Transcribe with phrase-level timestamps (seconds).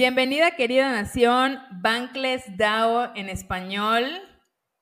[0.00, 4.06] Bienvenida querida nación, Bankless DAO en español.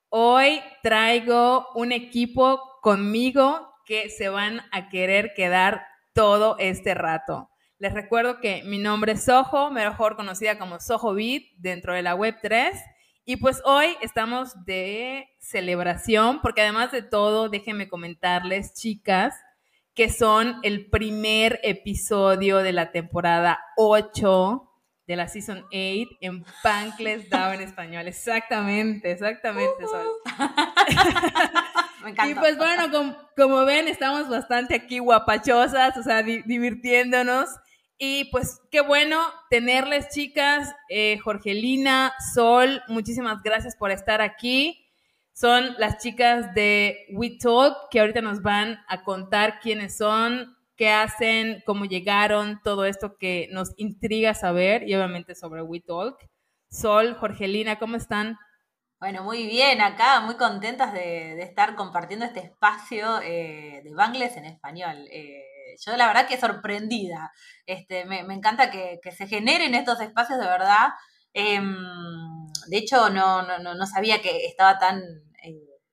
[0.07, 7.49] Hoy traigo un equipo conmigo que se van a querer quedar todo este rato.
[7.79, 12.15] Les recuerdo que mi nombre es Soho, mejor conocida como Soho Beat dentro de la
[12.15, 12.81] Web3.
[13.25, 19.35] Y pues hoy estamos de celebración, porque además de todo, déjenme comentarles, chicas,
[19.93, 24.67] que son el primer episodio de la temporada 8
[25.09, 28.07] de la Season 8 en Bankless DAO en español.
[28.07, 30.05] Exactamente, exactamente, Sol.
[32.03, 32.31] Me encanta.
[32.31, 37.49] Y pues bueno, como, ven, estamos bastante aquí guapachosas, o sea, divirtiéndonos.
[37.97, 40.75] Y pues qué bueno tenerles, chicas.
[40.89, 44.85] Eh, Jorgelina, Sol, muchísimas gracias por estar aquí.
[45.33, 50.89] Son las chicas de We Talk que ahorita nos van a contar quiénes son, qué
[50.89, 56.15] hacen, cómo llegaron, todo esto que nos intriga saber y obviamente sobre WeTalk.
[56.71, 58.37] Sol, Jorgelina, ¿cómo están?
[58.97, 64.45] Bueno, muy bien, acá muy contentas de, estar compartiendo este espacio eh, de Bangles en
[64.45, 65.05] español.
[65.11, 65.43] Eh,
[65.85, 67.29] yo la verdad que sorprendida.
[67.65, 70.91] Este, me, encanta que, se generen estos espacios de verdad.
[71.33, 71.75] Em,
[72.67, 75.01] de hecho, no, no, no, sabía que estaba tan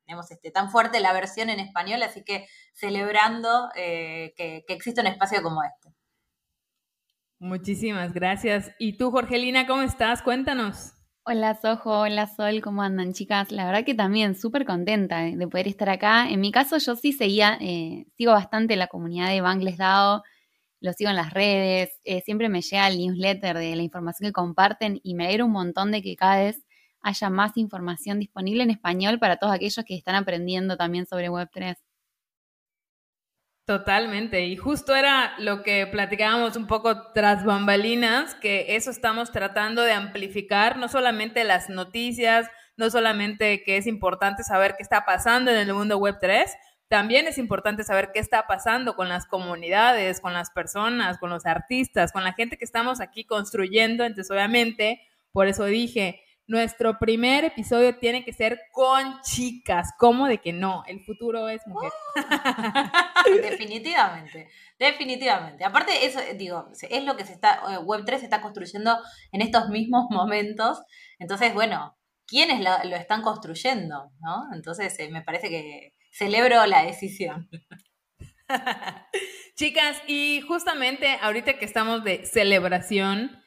[0.06, 5.00] eh, tenemos este, tan fuerte la versión en español, así que celebrando eh, que, existe
[5.00, 5.94] un espacio como este.
[7.38, 8.70] Muchísimas gracias.
[8.78, 10.22] ¿Y tú, Jorgelina, cómo estás?
[10.22, 10.92] Cuéntanos.
[11.28, 13.50] Hola Sojo, hola Sol, ¿cómo andan chicas?
[13.50, 16.30] La verdad que también súper contenta de poder estar acá.
[16.30, 20.22] En mi caso yo sí seguía, eh, sigo bastante la comunidad de Bangles DAO,
[20.80, 24.32] lo sigo en las redes, eh, siempre me llega el newsletter de la información que
[24.32, 26.65] comparten y me alegro un montón de que cada vez
[27.06, 31.76] haya más información disponible en español para todos aquellos que están aprendiendo también sobre Web3.
[33.64, 39.82] Totalmente, y justo era lo que platicábamos un poco tras bambalinas, que eso estamos tratando
[39.82, 45.50] de amplificar, no solamente las noticias, no solamente que es importante saber qué está pasando
[45.50, 46.52] en el mundo web 3,
[46.88, 51.46] también es importante saber qué está pasando con las comunidades, con las personas, con los
[51.46, 54.04] artistas, con la gente que estamos aquí construyendo.
[54.04, 55.00] Entonces, obviamente,
[55.32, 59.90] por eso dije, nuestro primer episodio tiene que ser con chicas.
[59.98, 60.84] ¿Cómo de que no?
[60.86, 61.92] El futuro es mujer.
[63.42, 64.48] definitivamente,
[64.78, 65.64] definitivamente.
[65.64, 68.96] Aparte, eso, digo, es lo que se está, eh, Web3 se está construyendo
[69.32, 70.80] en estos mismos momentos.
[71.18, 71.96] Entonces, bueno,
[72.26, 74.12] ¿quiénes lo, están construyendo?
[74.20, 74.44] ¿no?
[74.54, 77.48] Entonces, eh, me parece que celebro la decisión.
[79.56, 83.42] Chicas, y justamente ahorita que estamos de celebración,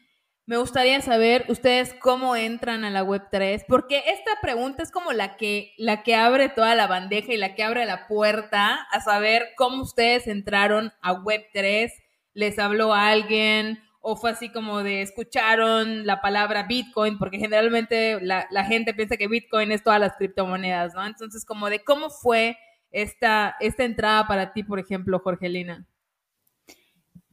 [0.49, 5.37] me gustaría saber ustedes cómo entran a la Web3, porque esta pregunta es como la
[5.37, 9.49] que, la que abre toda la bandeja y la que abre la puerta a saber
[9.55, 11.91] cómo ustedes entraron a Web3,
[12.33, 18.47] les habló alguien o fue así como de escucharon la palabra Bitcoin, porque generalmente la,
[18.49, 21.05] la gente piensa que Bitcoin es todas las criptomonedas, ¿no?
[21.05, 22.57] Entonces, como de cómo fue
[22.89, 25.85] esta, esta entrada para ti, por ejemplo, Jorgelina.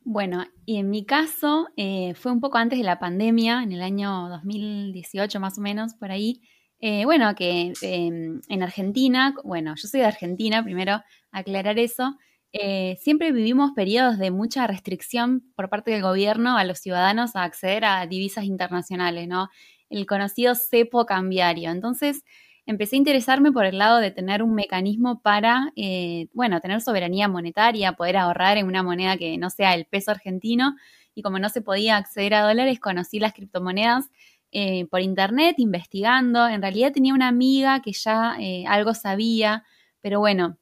[0.08, 3.82] Bueno, y en mi caso eh, fue un poco antes de la pandemia, en el
[3.82, 6.42] año 2018 más o menos, por ahí.
[6.78, 11.02] Eh, bueno, que em, en Argentina, bueno, yo soy de Argentina, primero
[11.32, 12.16] aclarar eso,
[12.52, 17.42] eh, siempre vivimos periodos de mucha restricción por parte del gobierno a los ciudadanos a
[17.42, 19.48] acceder a divisas internacionales, ¿no?
[19.90, 21.70] El conocido cepo cambiario.
[21.72, 22.22] Entonces,
[22.66, 27.28] empecé a interesarme por el lado de tener un mecanismo para, eh, bueno, tener soberanía
[27.28, 30.76] monetaria, poder ahorrar en una moneda que no sea el peso argentino.
[31.14, 34.10] Y como no se podía acceder a dólares, conocí las criptomonedas
[34.50, 36.46] eh, por internet, investigando.
[36.48, 39.64] En realidad tenía una amiga que ya eh, algo sabía,
[40.00, 40.58] pero bueno,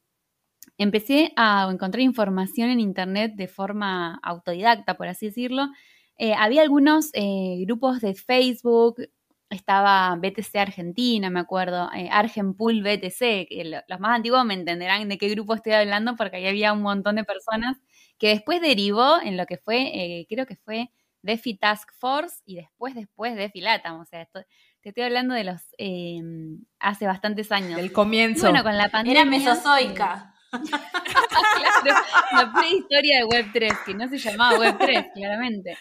[0.78, 5.68] empecé a encontrar información en internet de forma autodidacta, por así decirlo.
[6.38, 7.10] había algunos
[7.66, 8.96] grupos de Facebook,
[9.54, 15.18] estaba BTC Argentina, me acuerdo, eh, Argenpool BTC, que los más antiguos me entenderán de
[15.18, 17.76] qué grupo estoy hablando porque ahí había un montón de personas
[18.18, 20.90] que después derivó en lo que fue, eh, creo que fue
[21.22, 25.62] DeFi Task Force y después, después DeFi Latam, o sea, te estoy hablando de los,
[25.78, 27.78] em, hace bastantes años.
[27.78, 28.42] El comienzo.
[28.42, 29.22] bueno, con la pandemia.
[29.22, 30.34] Era mesozoica.
[30.52, 32.00] claro,
[32.32, 35.76] la prehistoria de Web3, que no se llamaba Web3, claramente.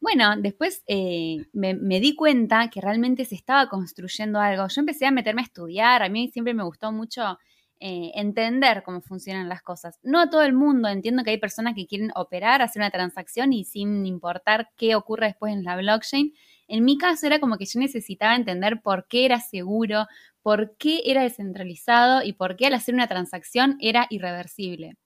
[0.00, 4.66] Bueno, después eh, me, di cuenta que realmente se estaba construyendo algo.
[4.68, 7.38] Yo empecé a meterme a estudiar, a mí siempre me gustó mucho
[7.80, 9.98] eh, entender cómo funcionan las cosas.
[10.02, 13.52] No a todo el mundo, entiendo que hay personas que quieren operar, hacer una transacción
[13.52, 16.32] y sin importar qué ocurra después en la blockchain.
[16.66, 20.06] En mi caso era como que yo necesitaba entender por qué era seguro,
[20.42, 24.96] por qué era descentralizado y por qué al hacer una transacción era irreversible.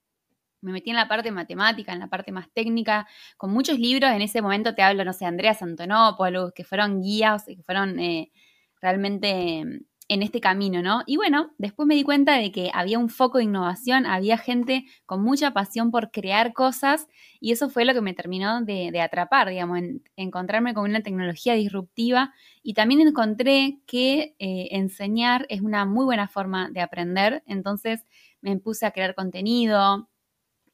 [0.64, 3.06] Me metí en la parte matemática, en la parte más técnica,
[3.37, 4.11] con muchos libros.
[4.11, 8.32] En ese momento te hablo, no sé, Andrea Antonopoulos, que fueron guías, que fueron eh,
[8.81, 11.02] realmente en este camino, ¿no?
[11.06, 14.84] Y bueno, después me di cuenta de que había un foco de innovación, había gente
[15.06, 17.08] con mucha pasión por crear cosas
[17.40, 21.55] y eso fue lo que me terminó de, atrapar, digamos, en, encontrarme con una tecnología
[21.55, 28.05] disruptiva y también encontré que eh, enseñar es una muy buena forma de aprender, entonces
[28.43, 30.08] me puse a crear contenido,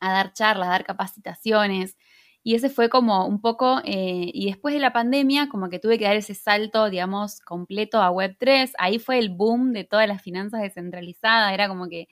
[0.00, 1.97] a dar charlas, a dar capacitaciones,
[2.43, 5.99] y ese fue como un poco, eh, y después de la pandemia, como que tuve
[5.99, 8.73] que dar ese salto, digamos, completo a Web3.
[8.79, 11.52] Ahí fue el boom de todas las finanzas descentralizadas.
[11.52, 12.08] Era como que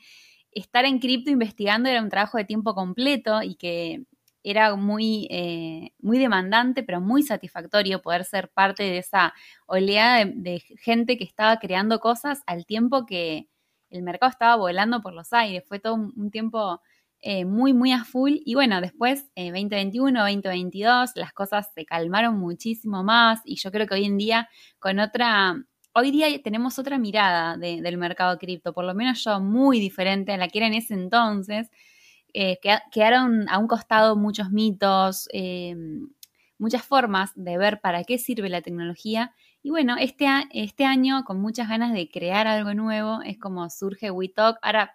[0.53, 4.05] estar en cripto investigando era un trabajo de tiempo completo y que
[4.43, 9.35] era muy, eh, muy demandante, pero muy satisfactorio poder ser parte de esa
[9.67, 13.49] oleada de, gente que estaba creando cosas al tiempo que
[13.91, 15.65] el mercado estaba volando por los aires.
[15.67, 16.81] Fue todo un tiempo
[17.21, 18.35] eh, muy, muy a full.
[18.45, 23.87] Y bueno, después, 2021, eh, 2022, las cosas se calmaron muchísimo más y yo creo
[23.87, 24.49] que hoy en día
[24.79, 25.57] con otra...
[25.95, 30.37] Hoy día tenemos otra mirada del mercado cripto, por lo menos yo muy diferente a
[30.37, 31.71] la que era en ese entonces.
[32.33, 32.59] Eh,
[32.93, 35.29] quedaron a un costado muchos mitos,
[36.59, 39.35] muchas formas de ver para qué sirve la tecnología.
[39.61, 44.11] Y bueno, este, este año, con muchas ganas de crear algo nuevo, es como surge
[44.13, 44.59] WeTalk.
[44.63, 44.95] Ahora,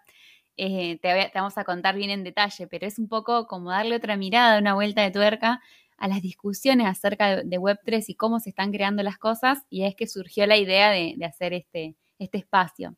[0.56, 4.16] eh, te, vamos a contar bien en detalle, pero es un poco como darle otra
[4.16, 5.60] mirada, una vuelta de tuerca
[5.96, 9.94] a las discusiones acerca de, Web3 y cómo se están creando las cosas, y es
[9.94, 12.96] que surgió la idea de, hacer este, este espacio.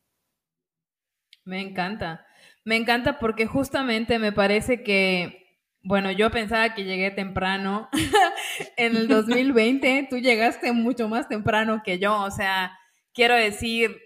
[1.45, 2.27] Me encanta,
[2.65, 7.89] me encanta porque justamente me parece que, bueno, yo pensaba que llegué temprano
[8.77, 12.77] en el 2020, tú llegaste mucho más temprano que yo, o sea,
[13.13, 13.97] quiero decir,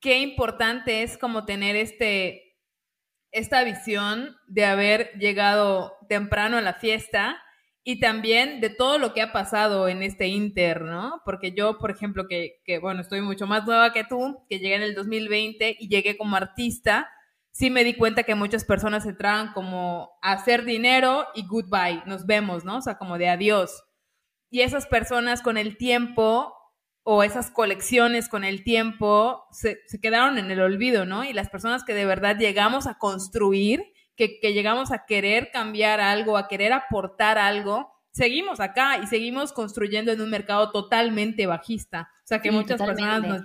[0.00, 2.47] qué importante es como tener este
[3.30, 7.42] esta visión de haber llegado temprano a la fiesta
[7.84, 11.22] y también de todo lo que ha pasado en este Inter, ¿no?
[11.24, 14.82] Porque yo, por ejemplo, que, bueno, estoy mucho más nueva que tú, que llegué en
[14.82, 17.08] el 2020 y llegué como artista,
[17.50, 22.26] sí me di cuenta que muchas personas entraban como a hacer dinero y goodbye, nos
[22.26, 22.76] vemos, ¿no?
[22.76, 23.84] O sea, como de adiós.
[24.50, 26.54] Y esas personas con el tiempo
[27.10, 31.24] o esas colecciones con el tiempo se, quedaron en el olvido, ¿no?
[31.24, 33.82] Y las personas que de verdad llegamos a construir,
[34.14, 40.12] que, llegamos a querer cambiar algo, a querer aportar algo, seguimos acá y seguimos construyendo
[40.12, 42.10] en un mercado totalmente bajista.
[42.24, 43.42] O sea que muchas personas nos...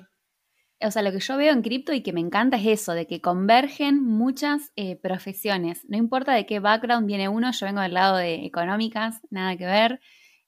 [0.82, 3.08] O sea, lo que yo veo en cripto y que me encanta es eso, de
[3.08, 5.86] que convergen muchas eh, profesiones.
[5.88, 9.66] No importa de qué background viene uno, yo vengo del lado de económicas, nada que
[9.66, 10.02] ver.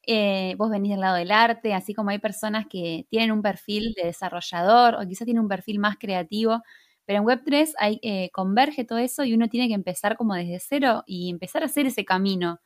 [0.08, 3.94] Eh, vos venís del lado del arte, así como hay personas que tienen un perfil
[3.96, 6.62] de desarrollador o quizás tienen un perfil más creativo,
[7.06, 10.60] pero en Web3 hay, eh, converge todo eso y uno tiene que empezar como desde
[10.60, 12.60] cero y empezar a hacer ese camino,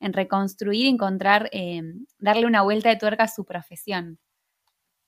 [0.00, 1.82] en reconstruir, encontrar, eh,
[2.18, 4.18] darle una vuelta de tuerca a su profesión.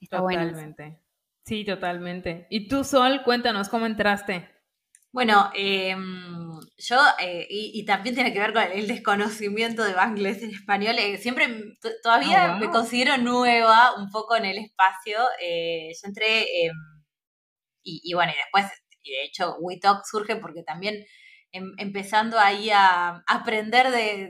[0.00, 1.00] Está totalmente.
[1.44, 2.46] Sí, totalmente.
[2.50, 4.55] Y tú, Sol, cuéntanos cómo entraste.
[5.12, 5.96] Bueno, eh,
[6.78, 11.16] yo, eh, y, también tiene que ver con el desconocimiento de Bangladesh en español, eh,
[11.18, 11.48] siempre,
[12.02, 15.18] todavía ah, me considero nueva un poco en el espacio.
[15.40, 16.74] Eh, yo entré, em,
[17.82, 18.66] y, bueno, y después,
[19.02, 21.04] y de hecho, WeTalk surge porque también
[21.52, 24.28] em, empezando ahí a aprender de,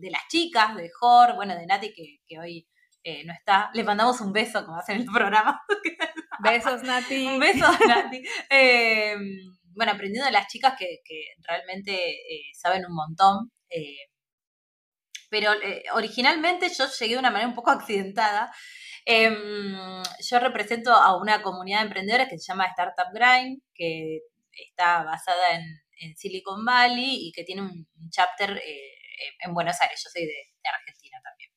[0.00, 2.68] de, las chicas, de Jor, bueno, de Nati, que, que hoy
[3.24, 3.70] no está.
[3.72, 5.62] Le mandamos un beso, como hacen el programa.
[6.40, 7.26] Besos, Nati.
[7.26, 8.22] un beso, Nati.
[9.78, 10.98] bueno, aprendiendo de las chicas que,
[11.46, 13.52] realmente eh, saben un montón.
[13.70, 14.10] Eh,
[15.30, 18.52] pero eh, originalmente yo llegué de una manera un poco accidentada.
[19.06, 24.18] Em, yo represento a una comunidad de emprendedores que se llama Startup Grind, que
[24.52, 25.64] está basada en,
[26.16, 28.62] Silicon Valley y que tiene un, chapter
[29.44, 30.00] en Buenos Aires.
[30.04, 30.32] Yo soy de,
[30.62, 31.50] Argentina también.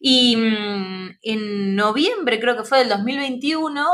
[0.00, 3.86] Y mm, en noviembre, creo que fue del 2021,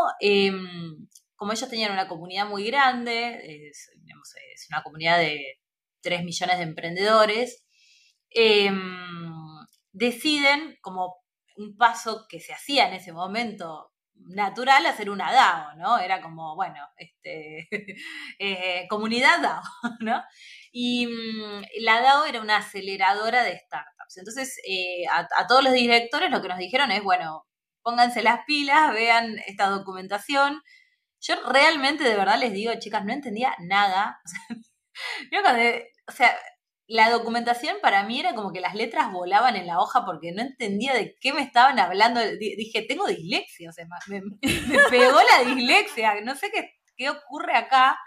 [1.43, 3.91] como ellos tenían una comunidad muy grande, es,
[4.71, 5.59] una comunidad de
[6.01, 7.67] 3 millones de emprendedores,
[8.31, 8.81] em,
[9.91, 11.17] deciden como
[11.57, 15.99] un paso que se hacía en ese momento natural hacer una DAO, ¿no?
[15.99, 17.67] Era como, bueno, este,
[18.39, 19.63] eh, comunidad DAO,
[19.99, 20.23] ¿no?
[20.71, 24.17] Y mm, la DAO era una aceleradora de startups.
[24.17, 27.49] Entonces, eh, a, todos los directores lo que nos dijeron es, bueno,
[27.83, 30.63] pónganse las pilas, vean esta documentación,
[31.23, 34.21] yo realmente, de verdad les digo, chicas, no entendía nada.
[36.09, 36.37] O sea,
[36.87, 40.43] la documentación para mí era como que las letras volaban en la hoja porque no
[40.43, 42.21] entendía de qué me estaban hablando.
[42.21, 44.21] Dije, tengo dislexia, o sea, me,
[44.91, 47.99] pegó la dislexia, no sé qué, qué ocurre acá.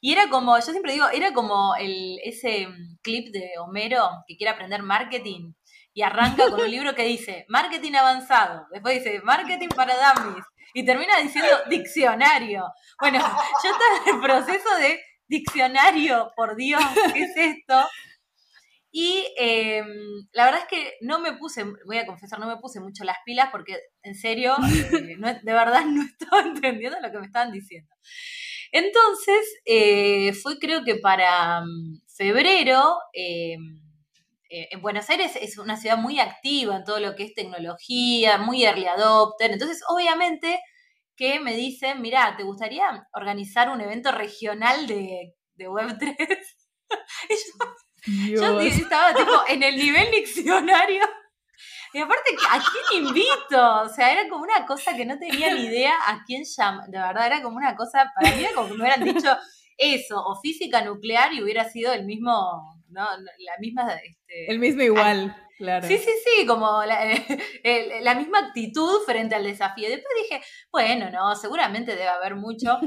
[0.00, 4.36] Y era como, yo siempre digo, era como el, ese mm, clip de Homero que
[4.36, 5.52] quiere aprender marketing
[5.92, 10.44] y arranca con un libro que dice marketing avanzado, después dice marketing para dummies
[10.74, 12.64] y termina diciendo diccionario.
[13.00, 13.18] Bueno,
[13.64, 16.82] yo estaba en el proceso de diccionario, por Dios,
[17.14, 17.88] ¿qué es esto?
[18.90, 19.86] Y em,
[20.32, 23.16] la verdad es que no me puse, voy a confesar, no me puse mucho las
[23.24, 24.54] pilas porque en serio,
[24.92, 27.92] eh, de verdad no estaba entendiendo lo que me estaban diciendo.
[28.70, 33.83] Entonces, eh, fue creo que para mm, febrero, em,
[34.56, 38.38] eh, en Buenos Aires es una ciudad muy activa en todo lo que es tecnología,
[38.38, 40.60] muy early adopter, entonces obviamente
[41.16, 46.16] que me dicen, mira, ¿te gustaría organizar un evento regional de, de Web3?
[48.06, 51.02] y yo, yo estaba tipo en el nivel diccionario.
[51.92, 53.82] Y aparte, ¿a quién invito?
[53.82, 56.88] O sea, era como una cosa que no tenía ni idea a quién llamar.
[56.88, 59.36] De verdad, era como una cosa, para mí era como que me hubieran dicho
[59.76, 63.02] eso, o física nuclear y hubiera sido el mismo, ¿no?
[63.02, 63.92] La misma...
[63.94, 65.86] Este, el mismo igual, claro.
[65.86, 67.04] Sí, sí, sí, como la,
[68.00, 69.88] la misma actitud frente al desafío.
[69.88, 72.78] Después dije, bueno, no, seguramente debe haber mucho.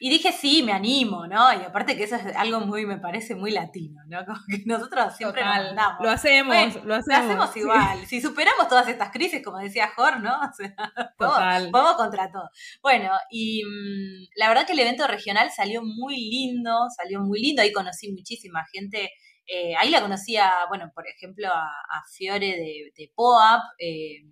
[0.00, 1.52] Y dije, sí, me animo, ¿no?
[1.52, 4.24] Y aparte que eso es algo muy, me parece muy latino, ¿no?
[4.24, 6.00] Como que nosotros siempre nos mandamos.
[6.00, 7.06] Lo hacemos, lo hacemos.
[7.06, 8.06] Lo hacemos igual.
[8.06, 10.38] Si superamos todas estas crisis, como decía Jor, ¿no?
[10.48, 10.74] O sea,
[11.18, 11.70] Total.
[11.70, 12.48] Vamos, contra todo.
[12.82, 17.62] Bueno, y mm, la verdad que el evento regional salió muy lindo, salió muy lindo.
[17.62, 19.10] Ahí conocí muchísima gente.
[19.46, 21.70] Eh, ahí la conocía, bueno, por ejemplo, a,
[22.12, 24.22] Fiore de, de POAP, eh,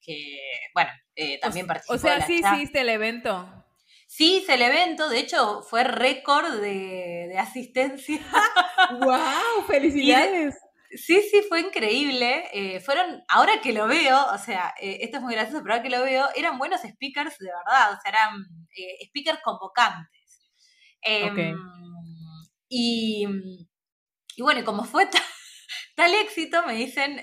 [0.00, 0.38] que,
[0.72, 1.94] bueno, eh, también participó.
[1.94, 3.65] O sea, sí hiciste el evento.
[4.16, 8.18] Sí hice el evento, de hecho fue récord de, asistencia.
[9.02, 9.66] ¡Wow!
[9.66, 10.56] ¡Felicidades!
[10.90, 12.48] sí, sí, fue increíble.
[12.54, 15.82] Eh, fueron, ahora que lo veo, o sea, eh, esto es muy gracioso, pero ahora
[15.82, 18.40] que lo veo, eran buenos speakers de verdad, o sea, eran
[18.74, 20.48] eh, speakers convocantes.
[21.02, 21.54] Em,
[22.70, 23.26] y,
[24.34, 25.10] y, bueno, como fue
[25.94, 27.20] tal éxito, me dicen,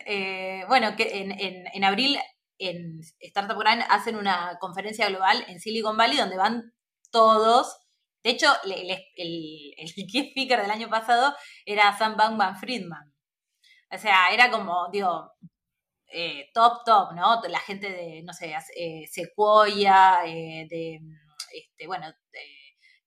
[0.68, 2.20] bueno, que en, en, en abril
[2.60, 6.72] en Startup Grind hacen una conferencia global en Silicon Valley donde van
[7.13, 7.77] todos.
[8.24, 11.34] De hecho, el, key speaker del año pasado
[11.65, 13.13] era Sam Bankman Friedman.
[13.91, 15.32] O sea, era como, digo,
[16.08, 17.41] eh, top, top, ¿no?
[17.48, 21.00] La gente de, no sé, eh, Sequoia, eh, de,
[21.53, 22.39] este, bueno, de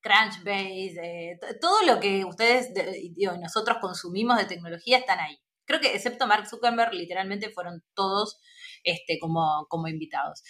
[0.00, 2.72] Crunchbase, todo lo que ustedes,
[3.14, 5.36] digo, nosotros consumimos de tecnología están ahí.
[5.64, 8.38] Creo que excepto Mark Zuckerberg, literalmente fueron todos
[8.84, 10.42] este, como, como invitados.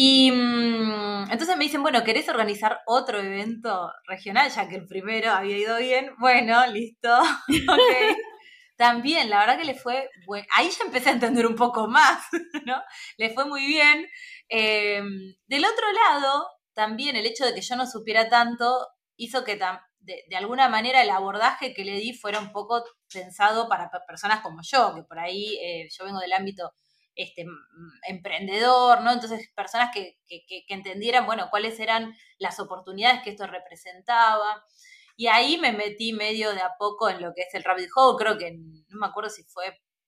[0.00, 4.48] Y mm, entonces me dicen, bueno, ¿querés organizar otro evento regional?
[4.48, 6.12] Ya que el primero había ido bien.
[6.20, 7.08] Bueno, listo.
[8.76, 12.22] También, la verdad que le fue, bueno, ahí ya empecé a entender un poco más,
[12.64, 12.80] ¿no?
[13.16, 14.06] Le fue muy bien.
[14.48, 18.86] Em, del otro lado, también el hecho de que yo no supiera tanto
[19.16, 23.68] hizo que de, de, alguna manera el abordaje que le di fuera un poco pensado
[23.68, 26.72] para personas como yo, que por ahí eh, yo vengo del ámbito
[27.18, 27.46] este,
[28.06, 29.12] emprendedor, ¿no?
[29.12, 30.16] Entonces, personas que,
[30.68, 34.64] entendieran, bueno, cuáles eran las oportunidades que esto representaba.
[35.16, 38.16] Y ahí me metí medio de a poco en lo que es el Rabbit Hole,
[38.18, 39.64] creo que, no me acuerdo si fue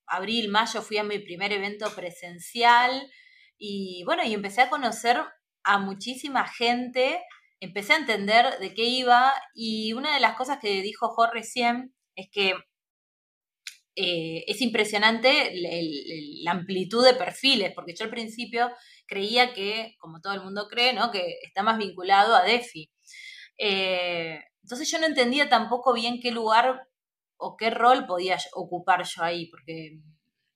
[0.06, 3.10] abril, mayo, fui a mi primer evento presencial
[3.58, 5.20] y bueno, y empecé a conocer
[5.64, 7.20] a muchísima gente,
[7.58, 11.94] empecé a entender de qué iba y una de las cosas que dijo Jorge recién
[12.14, 12.54] es que
[13.96, 15.52] eh, es impresionante
[16.42, 18.70] la amplitud de perfiles, porque yo al principio
[19.06, 21.10] creía que, como todo el mundo cree, ¿no?
[21.10, 22.90] que está más vinculado a DeFi.
[23.58, 26.86] Eh, entonces yo no entendía tampoco bien qué lugar
[27.36, 29.98] o qué rol podía ocupar yo ahí, porque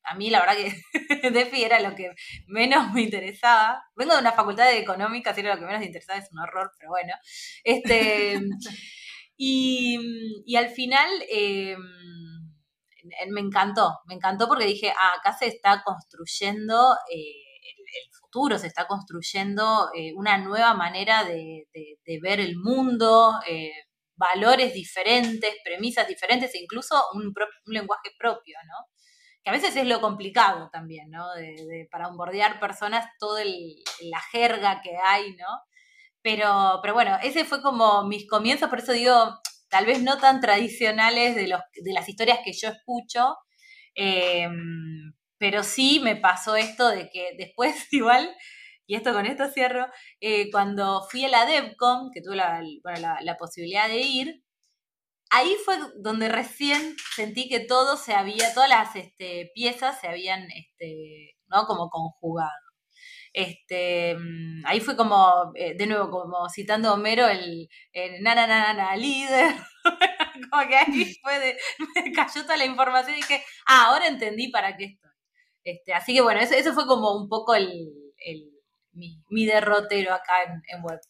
[0.04, 2.12] a mí la verdad que DeFi era lo que
[2.46, 3.82] menos me interesaba.
[3.96, 6.38] Vengo de una facultad de económica, si era lo que menos me interesaba, es un
[6.38, 7.14] horror, pero bueno.
[7.64, 8.40] Este,
[9.36, 11.10] y, al final...
[11.28, 11.76] Eh,
[13.30, 18.66] me encantó, me encantó porque dije, ah, acá se está construyendo eh, el, futuro, se
[18.66, 21.66] está construyendo eh, una nueva manera de,
[22.20, 23.72] ver el mundo, eh,
[24.16, 27.32] valores diferentes, premisas diferentes e incluso un,
[27.66, 28.74] lenguaje propio, ¿no?
[29.42, 31.32] Que a veces es lo complicado también, ¿no?
[31.34, 35.46] De, para onboardear personas, toda la jerga que hay, ¿no?
[36.22, 39.38] Pero, pero bueno, ese fue como mis comienzos, por eso digo,
[39.74, 43.34] tal vez no tan tradicionales de, los, de las historias que yo escucho,
[43.96, 44.48] eh,
[45.36, 48.32] pero sí me pasó esto de que después igual,
[48.86, 49.88] y esto con esto cierro,
[50.20, 52.62] eh, cuando fui a la DevCon, que tuve la,
[53.20, 54.44] la, posibilidad de ir,
[55.30, 60.46] ahí fue donde recién sentí que todo se había, todas las este, piezas se habían,
[60.52, 61.66] este, ¿no?
[61.66, 62.63] Como conjugado.
[63.34, 68.32] Este, mm, ahí fue como, eh, de nuevo, como citando a Homero, el, el na,
[68.36, 69.52] na, na, na, líder.
[70.50, 71.58] como que ahí fue de,
[72.04, 75.10] me cayó toda la información y dije, ah, ahora entendí para qué estoy.
[75.64, 77.66] Este, así que bueno, eso, eso fue como un poco el,
[78.18, 78.50] el
[78.92, 81.00] mi, derrotero acá en, en Web3.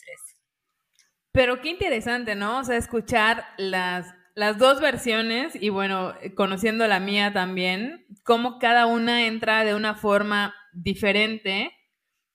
[1.31, 2.61] Pero qué interesante, ¿no?
[2.61, 8.87] O sea, escuchar las, las dos versiones y bueno, conociendo la mía también, cómo cada
[8.87, 11.74] una entra de una forma diferente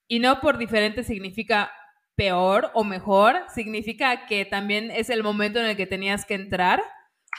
[0.09, 1.71] y no por diferente significa
[2.15, 6.83] peor o mejor, significa que también es el momento en el que tenías que entrar,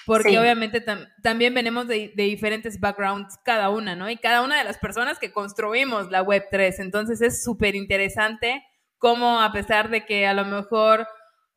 [0.07, 0.83] porque obviamente
[1.23, 4.09] también venimos de, de, diferentes backgrounds cada una, ¿no?
[4.09, 8.65] Y cada una de las personas que construimos la Web3, entonces es súper interesante
[8.97, 11.07] cómo a pesar de que a lo mejor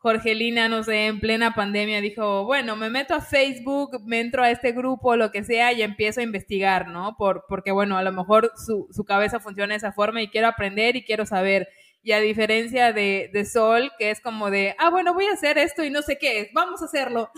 [0.04, 4.52] Jorgelina, no sé, en plena pandemia dijo, bueno, me meto a Facebook, me entro a
[4.52, 7.16] este grupo, lo que sea, y empiezo a investigar, ¿no?
[7.18, 10.48] Por, porque, bueno, a lo mejor su, su cabeza funciona de esa forma y quiero
[10.50, 11.70] aprender y quiero saber.
[12.02, 15.58] Y a diferencia de, de, Sol, que es como de, ah, bueno, voy a hacer
[15.58, 17.32] esto y no sé qué es, vamos a hacerlo.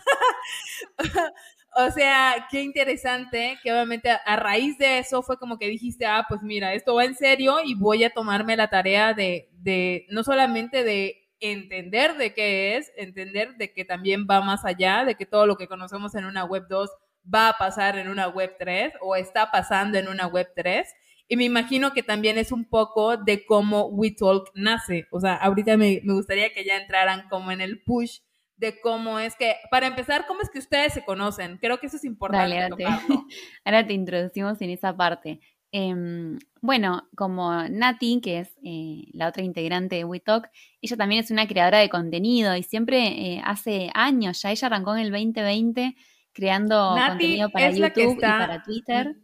[1.75, 6.25] o sea, qué interesante que obviamente a, raíz de eso fue como que dijiste, ah,
[6.27, 10.23] pues mira, esto va en serio y voy a tomarme la tarea de, de no
[10.23, 15.25] solamente de entender de qué es, entender de que también va más allá, de que
[15.25, 16.89] todo lo que conocemos en una web 2
[17.33, 20.87] va a pasar en una web 3 o está pasando en una web 3.
[21.27, 25.07] Y me imagino que también es un poco de cómo WeTalk nace.
[25.11, 28.19] O sea, ahorita me, gustaría que ya entraran como en el push
[28.57, 31.57] de cómo es que, para empezar, cómo es que ustedes se conocen.
[31.57, 32.85] Creo que eso es importante.
[33.65, 35.39] ahora te introducimos en esa parte.
[35.77, 40.49] Em, bueno, como Nati, que es eh, la otra integrante de WeTalk,
[40.81, 44.95] ella también es una creadora de contenido y siempre eh, hace años, ya ella arrancó
[44.95, 45.97] en el 2020
[46.31, 49.17] creando contenido para YouTube y para Twitter.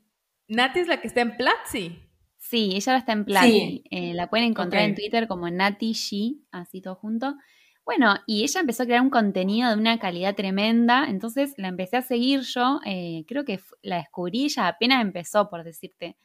[0.50, 2.00] Nati es la que está en Platzi.
[2.38, 3.84] Sí, ella ahora está en Platzi.
[3.90, 7.38] Eh, la pueden encontrar en Twitter como Nati G, así todo junto.
[7.86, 11.96] Bueno, y ella empezó a crear un contenido de una calidad tremenda, entonces la empecé
[11.96, 12.82] a seguir yo,
[13.26, 16.18] creo que la descubrí, ella apenas empezó, por decirte.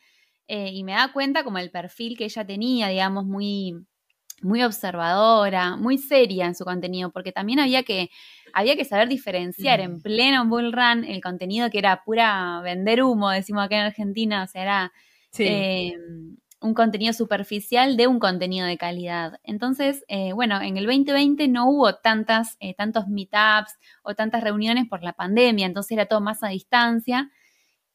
[0.48, 3.74] Eh, y me da cuenta como el perfil que ella tenía, digamos, muy,
[4.42, 8.10] muy observadora, muy seria en su contenido, porque también había que,
[8.52, 13.30] había que saber diferenciar en pleno bull run el contenido que era pura vender humo,
[13.30, 14.92] decimos acá en Argentina, o sea, era
[15.38, 19.38] em, un contenido superficial de un contenido de calidad.
[19.42, 24.86] Entonces, eh, bueno, en el 2020 no hubo tantas, eh, tantos meetups o tantas reuniones
[24.88, 27.30] por la pandemia, entonces era todo más a distancia.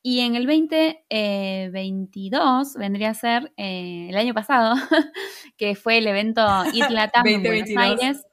[0.03, 4.73] Y en el 2022 eh, vendría a ser eh, el año pasado,
[5.57, 6.41] que fue el evento
[6.73, 8.25] ITLATAM en Buenos Aires.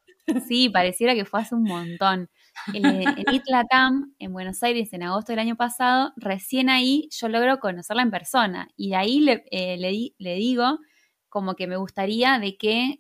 [0.47, 2.31] Sí, pareciera que fue hace un montón.
[2.73, 7.59] El, el ITLATAM en Buenos Aires en agosto del año pasado, recién ahí yo logro
[7.61, 8.69] conocerla en persona.
[8.77, 9.77] Y de ahí le, eh,
[10.19, 10.79] le, digo
[11.29, 12.99] como que me gustaría de que,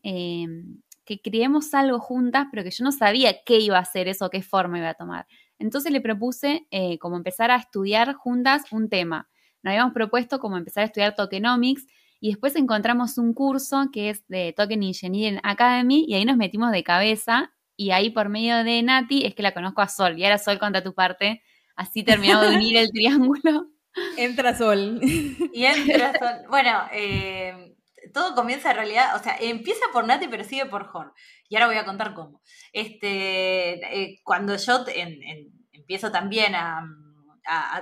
[1.06, 4.42] que creemos algo juntas, pero que yo no sabía qué iba a hacer eso, qué
[4.42, 5.26] forma iba a tomar.
[5.58, 9.28] Entonces le propuse eh, como empezar a estudiar juntas un tema.
[9.62, 11.86] Nos habíamos propuesto como empezar a estudiar tokenomics
[12.20, 16.72] y después encontramos un curso que es de Token Engineering Academy y ahí nos metimos
[16.72, 20.24] de cabeza y ahí por medio de Nati es que la conozco a Sol y
[20.24, 21.42] ahora Sol contra tu parte.
[21.76, 23.68] Así terminamos de unir el triángulo.
[24.16, 25.00] Entra Sol.
[25.02, 26.48] Y entra Sol.
[26.48, 27.76] Bueno, eh,
[28.12, 31.12] todo comienza en realidad, o sea, empieza por Nati pero sigue por Jorge.
[31.48, 32.42] Y ahora voy a contar cómo.
[32.72, 34.84] Este, eh, cuando yo
[35.72, 36.82] empiezo también a,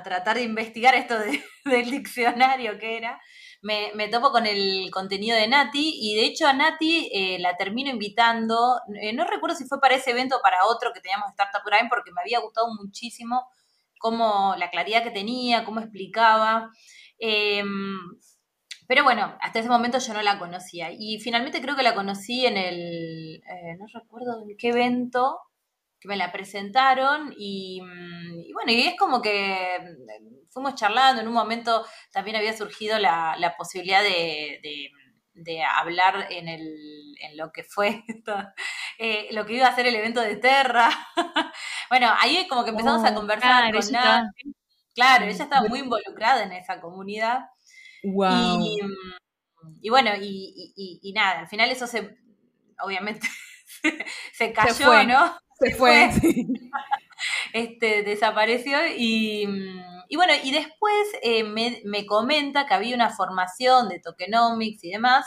[0.05, 1.17] tratar de investigar esto
[1.65, 3.21] del diccionario que era,
[3.63, 7.91] me, topo con el contenido de Nati y de hecho a Nati eh, la termino
[7.91, 11.63] invitando, eh, no recuerdo si fue para ese evento o para otro que teníamos Startup
[11.65, 13.49] Prime porque me había gustado muchísimo
[13.99, 16.71] cómo la claridad que tenía, cómo explicaba.
[17.19, 17.99] Em,
[18.89, 20.91] pero bueno, hasta ese momento yo no la conocía.
[20.93, 25.41] Y finalmente creo que la conocí en el, eh, no recuerdo en qué evento,
[26.01, 27.35] que me la presentaron.
[27.37, 31.21] Y, mm, bueno, y es como que mm, fuimos charlando.
[31.21, 34.91] En un momento también había surgido la, posibilidad de,
[35.77, 38.05] hablar en, el, en lo que fue
[38.99, 40.91] eh, lo que iba a ser el evento de Terra.
[41.91, 44.55] bueno, ahí como que empezamos a oh, conversar con Nati.
[44.95, 47.41] Claro, ella estaba muy involucrada en esa comunidad.
[48.03, 52.17] Y, bueno, y, nada, al final eso se,
[52.81, 53.27] obviamente,
[54.33, 55.37] se cayó, ¿no?
[55.59, 56.11] Se, fue.
[57.53, 59.47] este, desapareció y,
[60.15, 65.27] bueno, y después eh, me, me, comenta que había una formación de tokenomics y demás,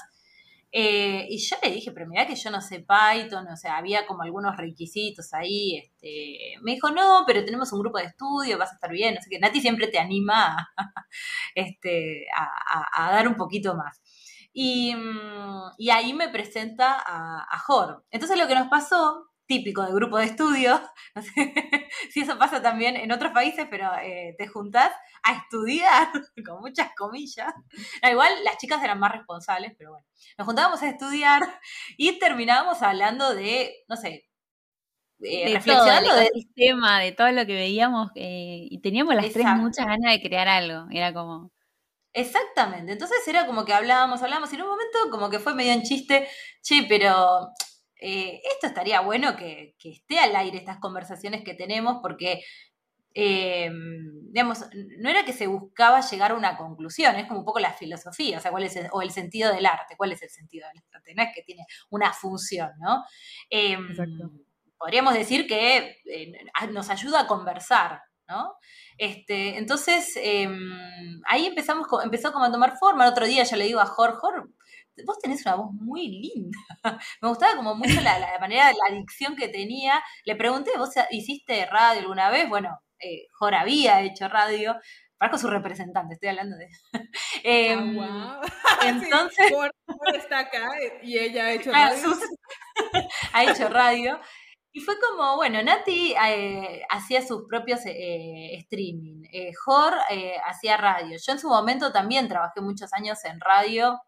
[0.71, 4.05] eh, y yo le dije, pero mira que yo no sé Python, o sea, había
[4.05, 5.77] como algunos requisitos ahí.
[5.77, 9.17] Este, me dijo, no, pero tenemos un grupo de estudio, vas a estar bien.
[9.17, 10.69] O sea que Nati siempre te anima
[11.55, 14.01] este, a, dar un poquito más.
[14.53, 18.03] Y, mm, ahí me presenta a, a.
[18.11, 20.79] Entonces lo que nos pasó típico de grupo de estudio,
[21.15, 21.53] no sé
[22.11, 24.91] si eso pasa también en otros países, pero eh, te juntás
[25.23, 26.09] a estudiar,
[26.45, 27.51] con muchas comillas.
[28.09, 30.05] igual las chicas eran más responsables, pero bueno,
[30.37, 31.41] nos juntábamos a estudiar
[31.97, 34.29] y terminábamos hablando de, no sé,
[35.21, 39.47] eh, reflexionando todo, del sistema, de todo lo que veíamos eh, y teníamos las tres
[39.57, 41.51] muchas ganas de crear algo, era como...
[42.13, 45.73] Exactamente, entonces era como que hablábamos, hablábamos y en un momento como que fue medio
[45.73, 46.27] en chiste,
[46.61, 47.51] che, pero
[47.99, 52.41] eh, esto estaría bueno que, esté al aire estas conversaciones que tenemos porque,
[53.13, 53.69] eh,
[54.31, 54.65] digamos,
[54.99, 58.37] no era que se buscaba llegar a una conclusión, es como un poco la filosofía,
[58.37, 60.81] o sea, cuál es el, o el sentido del arte, cuál es el sentido del
[60.93, 63.03] arte, no es que tiene una función, ¿no?
[63.49, 63.95] Em,
[64.77, 66.31] podríamos decir que eh,
[66.71, 68.53] nos ayuda a conversar, ¿no?
[68.97, 70.17] Este, entonces,
[71.25, 73.03] ahí empezamos, empezó como a tomar forma.
[73.03, 74.49] El otro día ya le digo a Jorge, Jorge,
[75.05, 76.57] vos tenés una voz muy linda.
[77.21, 80.01] Me gustaba como mucho la, manera, la adicción que tenía.
[80.25, 82.47] Le pregunté, ¿vos hiciste radio alguna vez?
[82.49, 84.75] Bueno, eh, Jor había hecho radio.
[85.17, 86.69] Parco su representante, estoy hablando de.
[87.43, 88.41] eh, wow.
[88.85, 89.51] Entonces.
[89.51, 89.71] Jor,
[90.15, 90.69] está acá
[91.03, 92.15] y ella ha hecho ah, radio.
[93.33, 94.19] ha hecho radio.
[94.71, 99.93] Y fue como, bueno, Nati eh, hacía sus propios eh, streaming, eh, Jor
[100.45, 101.17] hacía radio.
[101.25, 103.99] Yo en su momento también trabajé muchos años en radio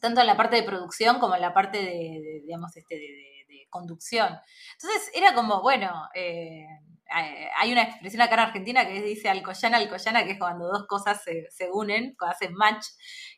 [0.00, 3.26] tanto en la parte de producción como en la parte de, digamos, este, de,
[3.68, 4.36] conducción.
[4.72, 6.66] Entonces era como, bueno, eh,
[7.56, 11.22] hay una expresión acá en Argentina que dice alcoyana, alcoyana, que es cuando dos cosas
[11.22, 12.86] se, unen, cuando hacen match.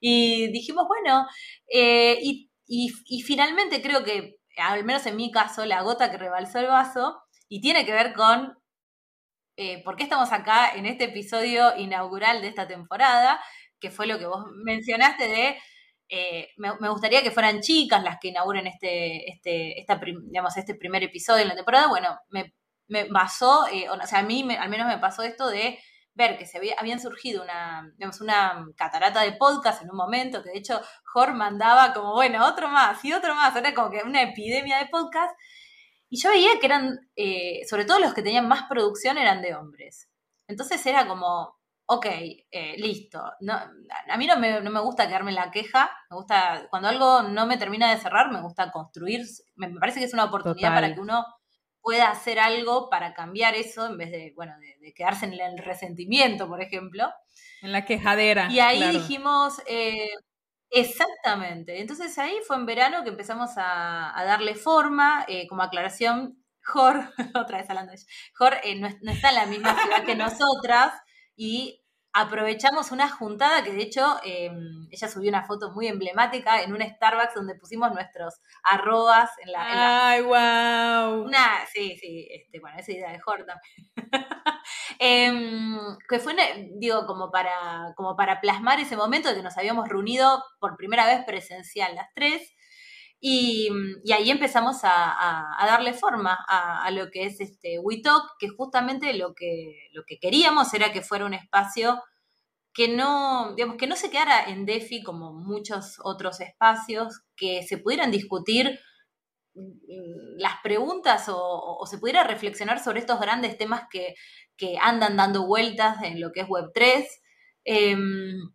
[0.00, 1.26] Y dijimos, bueno,
[1.70, 2.18] eh,
[2.66, 7.22] y, finalmente creo que, al menos en mi caso, la gota que rebalsó el vaso,
[7.48, 8.56] y tiene que ver con
[9.56, 13.40] eh, por qué estamos acá en este episodio inaugural de esta temporada,
[13.80, 15.58] que fue lo que vos mencionaste de
[16.14, 21.02] eh, me, gustaría que fueran chicas las que inauguren este, este, esta, digamos, este primer
[21.02, 21.88] episodio en la temporada.
[21.88, 22.52] Bueno, me,
[22.86, 25.78] me pasó, eh, o sea, a mí al menos me pasó esto de
[26.12, 30.42] ver que se había, habían surgido una, digamos, una catarata de podcast en un momento,
[30.42, 30.82] que de hecho
[31.14, 34.88] Jor mandaba como, bueno, otro más y otro más, era como que una epidemia de
[34.88, 35.34] podcast.
[36.10, 39.54] Y yo veía que eran, eh, sobre todo los que tenían más producción eran de
[39.54, 40.10] hombres.
[40.46, 41.56] Entonces era como,
[41.94, 42.06] ok,
[42.50, 43.22] eh, listo.
[43.40, 46.88] No, a mí no me, no me, gusta quedarme en la queja, me gusta, cuando
[46.88, 49.26] algo no me termina de cerrar, me gusta construir,
[49.56, 51.24] me, parece que es una oportunidad para que uno
[51.80, 56.48] pueda hacer algo para cambiar eso en vez de, bueno, de, quedarse en el resentimiento,
[56.48, 57.12] por ejemplo.
[57.60, 58.48] En la quejadera.
[58.50, 60.10] Y ahí dijimos, eh,
[60.70, 67.12] exactamente, entonces ahí fue en verano que empezamos a, darle forma, eh, como aclaración, Jor,
[67.34, 70.94] otra vez hablando de ella, Jor no, no, está en la misma ciudad que nosotras
[71.36, 71.81] y
[72.12, 76.82] aprovechamos una juntada que de hecho em, ella subió una foto muy emblemática en un
[76.82, 80.08] Starbucks donde pusimos nuestros arrobas en la...
[80.10, 81.24] ¡Ay, wow!
[81.24, 83.58] Una, sí, sí, este, bueno, esa idea de Jordan.
[84.98, 86.34] Em, que fue,
[86.76, 91.06] digo, como para, como para plasmar ese momento de que nos habíamos reunido por primera
[91.06, 92.54] vez presencial las tres.
[93.24, 93.68] Y,
[94.12, 99.88] ahí empezamos a, darle forma a, lo que es este WeTalk, que justamente lo que,
[99.92, 102.02] lo que queríamos era que fuera un espacio
[102.74, 107.78] que no, digamos, que no se quedara en DeFi como muchos otros espacios, que se
[107.78, 108.80] pudieran discutir
[109.54, 114.14] mm, las preguntas o, se pudiera reflexionar sobre estos grandes temas que,
[114.80, 117.06] andan dando vueltas en lo que es Web3.
[117.64, 118.52] Em,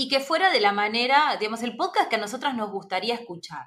[0.00, 3.66] y que fuera de la manera, digamos, el podcast que a nosotras nos gustaría escuchar,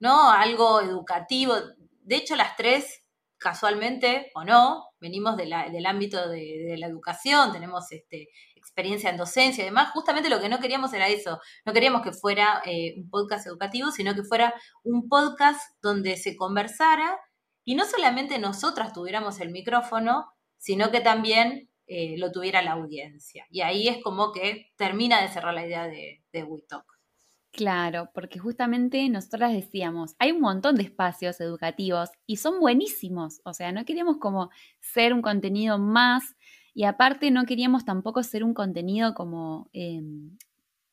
[0.00, 0.32] ¿no?
[0.32, 1.54] Algo educativo.
[2.02, 3.04] De hecho, las tres,
[3.38, 5.52] casualmente o no, venimos del
[5.86, 9.92] ámbito de, la educación, tenemos este, experiencia en docencia y demás.
[9.92, 11.38] Justamente lo que no queríamos era eso.
[11.64, 16.34] No queríamos que fuera eh, un podcast educativo, sino que fuera un podcast donde se
[16.34, 17.16] conversara
[17.64, 23.46] y no solamente nosotras tuviéramos el micrófono, sino que también eh, lo tuviera la audiencia.
[23.50, 26.98] Y ahí es como que termina de cerrar la idea de, de WeTalk.
[27.50, 33.52] Claro, porque justamente nosotras decíamos, hay un montón de espacios educativos y son buenísimos, o
[33.54, 36.36] sea, no queríamos como ser un contenido más
[36.74, 40.36] y aparte no queríamos tampoco ser un contenido como em,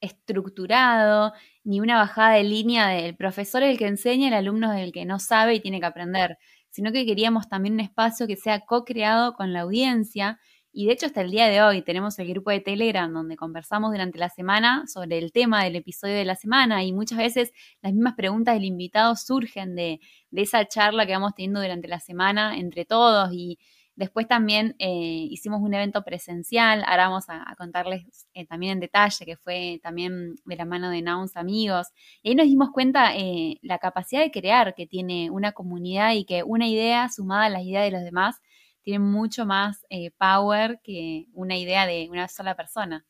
[0.01, 5.05] estructurado, ni una bajada de línea del profesor el que enseña, el alumno el que
[5.05, 6.37] no sabe y tiene que aprender,
[6.69, 10.39] sino que queríamos también un espacio que sea co-creado con la audiencia
[10.75, 13.91] y de hecho hasta el día de hoy tenemos el grupo de Telegram donde conversamos
[13.91, 17.93] durante la semana sobre el tema del episodio de la semana y muchas veces las
[17.93, 20.01] mismas preguntas del invitado surgen de,
[20.33, 23.57] esa charla que vamos teniendo durante la semana entre todos y
[23.97, 29.25] Después también eh, hicimos un evento presencial, ahora vamos a, contarles eh, también en detalle,
[29.25, 31.87] que fue también de la mano de Nouns Amigos.
[32.21, 36.25] Y ahí nos dimos cuenta eh, la capacidad de crear que tiene una comunidad y
[36.25, 38.41] que una idea sumada a las ideas de los demás
[38.85, 39.85] tiene mucho más
[40.17, 43.05] power que una idea de una sola persona.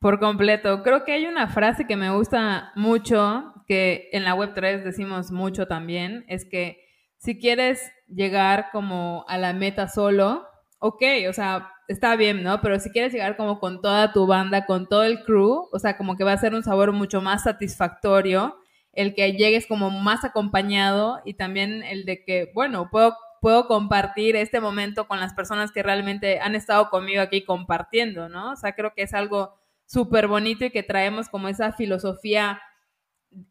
[0.00, 0.82] Por completo.
[0.82, 5.66] Creo que hay una frase que me gusta mucho, que en la Web3 decimos mucho
[5.66, 6.84] también, es que
[7.16, 10.46] si quieres llegar como a la meta solo,
[10.78, 12.60] ok, o sea, está bien, ¿no?
[12.62, 15.96] Pero si quieres llegar como con toda tu banda, con todo el crew, o sea,
[15.96, 18.56] como que va a ser un sabor mucho más satisfactorio
[18.92, 24.36] el que llegues como más acompañado y también el de que, bueno, puedo, puedo compartir
[24.36, 28.52] este momento con las personas que realmente han estado conmigo aquí compartiendo, ¿no?
[28.52, 32.60] O sea, creo que es algo súper bonito y que traemos como esa filosofía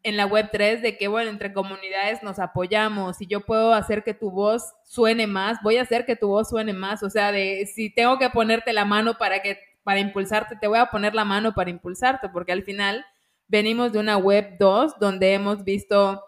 [0.02, 4.04] en la web 3 de que, bueno, entre comunidades nos apoyamos y yo puedo hacer
[4.04, 7.32] que tu voz suene más, voy a hacer que tu voz suene más, o sea,
[7.32, 11.14] de si tengo que ponerte la mano para que para impulsarte, te voy a poner
[11.14, 13.04] la mano para impulsarte, porque al final
[13.48, 16.22] venimos de una web 2 donde hemos visto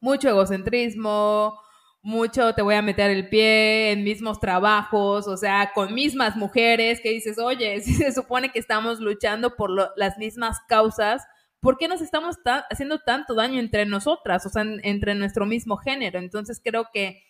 [0.00, 1.58] mucho egocentrismo,
[2.02, 7.00] mucho te voy a meter el pie en mismos trabajos, o sea, con mismas mujeres
[7.00, 11.22] que dices, oye, si se supone que estamos luchando por las mismas causas,
[11.60, 12.36] ¿por qué nos estamos
[12.70, 16.18] haciendo tanto daño entre nosotras, o sea, entre nuestro mismo género?
[16.18, 17.22] Entonces creo que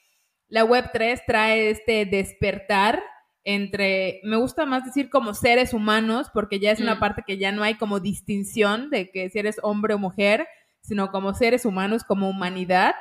[0.48, 3.02] la Web3 trae este despertar
[3.44, 7.00] entre, me gusta más decir como seres humanos, porque ya es una mm.
[7.00, 10.46] parte que ya no hay como distinción de que si eres hombre o mujer,
[10.80, 12.94] sino como seres humanos, como humanidad,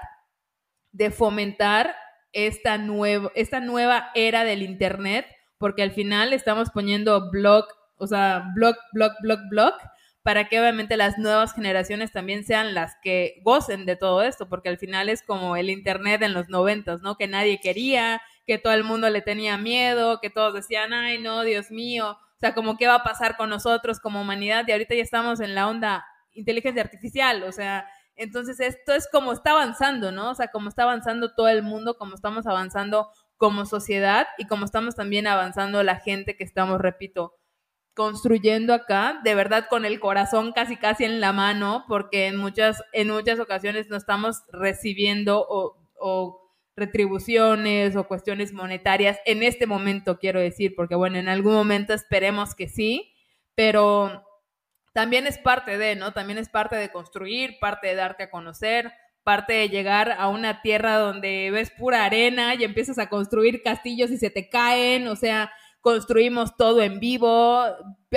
[0.92, 1.96] de fomentar
[2.34, 2.80] esta,
[3.36, 5.26] esta nueva era del Internet,
[5.58, 7.66] porque al final estamos poniendo blog,
[7.98, 9.74] o sea, blog, blog, blog, blog,
[10.24, 14.70] para que obviamente las nuevas generaciones también sean las que gocen de todo esto, porque
[14.70, 17.18] al final es como el Internet en los noventas, ¿no?
[17.18, 21.44] Que nadie quería, que todo el mundo le tenía miedo, que todos decían, ay, no,
[21.44, 24.96] Dios mío, o sea, como qué va a pasar con nosotros como humanidad, y ahorita
[24.96, 27.88] ya estamos en la onda inteligencia artificial, o sea,
[28.22, 30.30] entonces esto es como está avanzando, ¿no?
[30.30, 34.66] O sea, como está avanzando todo el mundo, como estamos avanzando como sociedad y como
[34.66, 37.34] estamos también avanzando la gente que estamos, repito,
[37.96, 42.84] construyendo acá, de verdad con el corazón casi casi en la mano, porque en muchas,
[42.94, 46.38] en muchas ocasiones no estamos recibiendo o,
[46.76, 52.56] retribuciones o cuestiones monetarias en este momento, quiero decir, porque bueno, en algún momento esperemos
[52.56, 53.14] que sí,
[53.56, 54.24] pero
[54.94, 56.14] también es parte de, ¿no?
[56.14, 58.92] También es parte de construir, parte de darte a conocer,
[59.24, 64.12] parte de llegar a una tierra donde ves pura arena y empiezas a construir castillos
[64.12, 65.52] y se te caen, o sea,
[65.82, 67.64] construimos todo en vivo,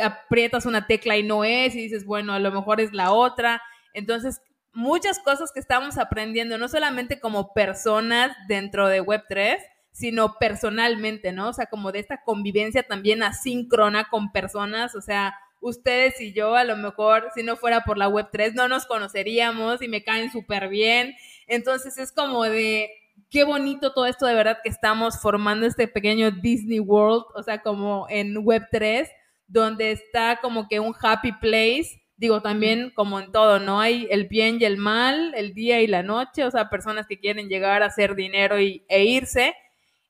[0.02, 3.62] aprietas una tecla y no es, y dices, bueno, a lo mejor es la otra.
[3.92, 4.40] Entonces,
[4.72, 9.58] muchas cosas que estamos aprendiendo, no solamente como personas dentro de Web3,
[9.92, 11.50] sino personalmente, ¿no?
[11.50, 15.34] O sea, como de esta convivencia también asíncrona con personas, o sea,
[15.64, 19.80] ustedes y yo, a lo mejor, si no fuera por la Web3, no nos conoceríamos
[19.82, 21.16] y me caen súper bien.
[21.46, 22.90] Entonces, es como de,
[23.30, 27.62] qué bonito todo esto de verdad que estamos formando este pequeño Disney World, o sea,
[27.62, 29.08] como en Web3,
[29.46, 32.02] donde está como que un happy place.
[32.16, 33.80] Digo, también como en todo, ¿no?
[33.80, 37.18] Hay el bien y el mal, el día y la noche, o sea, personas que
[37.18, 39.54] quieren llegar a hacer dinero y, e irse.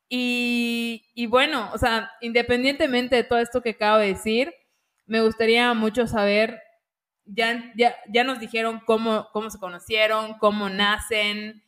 [0.08, 4.52] Y, y bueno, o sea, independientemente de todo esto que acabo de decir,
[5.06, 6.60] me gustaría mucho saber,
[7.24, 11.62] ya, ya, ya nos dijeron cómo, cómo se conocieron, cómo nacen,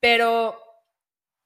[0.00, 0.56] pero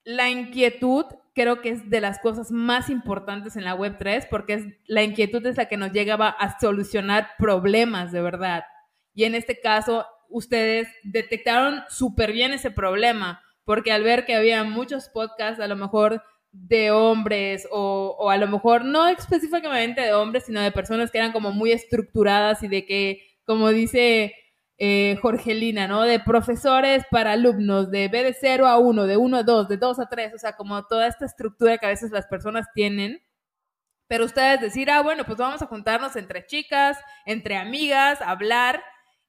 [0.04, 4.64] la inquietud creo que es de las cosas más importantes en la Web3 porque es,
[4.86, 8.64] la inquietud es la que nos llegaba a solucionar problemas de verdad.
[9.14, 14.64] Y en este caso, ustedes detectaron súper bien ese problema porque al ver que había
[14.64, 20.12] muchos podcasts, a lo mejor de hombres o, o, a lo mejor no específicamente de
[20.12, 24.34] hombres, sino de personas que eran como muy estructuradas y de que, como dice
[24.78, 26.02] eh, Jorgelina, ¿no?
[26.02, 29.76] De profesores para alumnos, de B de 0 a 1, de 1 a 2, de
[29.76, 33.22] 2 a 3, o sea, como toda esta estructura que a veces las personas tienen.
[34.08, 38.82] Pero ustedes decir, ah, bueno, pues vamos a juntarnos entre chicas, entre amigas, hablar.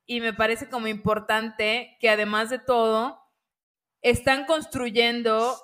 [0.05, 3.19] Y me parece como importante que además de todo,
[4.01, 5.55] están construyendo,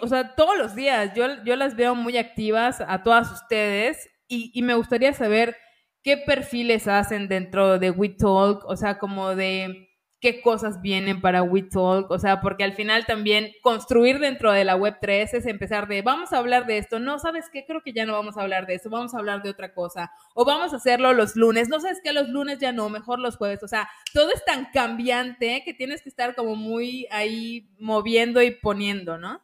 [0.00, 1.12] o sea, todos los días.
[1.14, 5.56] Yo, yo las veo muy activas a todas ustedes y, y me gustaría saber
[6.02, 9.88] qué perfiles hacen dentro de WeTalk, o sea, como de
[10.24, 14.74] qué cosas vienen para WeTalk, o sea, porque al final también construir dentro de la
[14.74, 17.66] Web3 es empezar de, vamos a hablar de esto, no, ¿sabes qué?
[17.66, 20.12] Creo que ya no vamos a hablar de eso, vamos a hablar de otra cosa,
[20.34, 23.36] o vamos a hacerlo los lunes, no sabes qué, los lunes ya no, mejor los
[23.36, 28.40] jueves, o sea, todo es tan cambiante que tienes que estar como muy ahí moviendo
[28.40, 29.42] y poniendo, ¿no?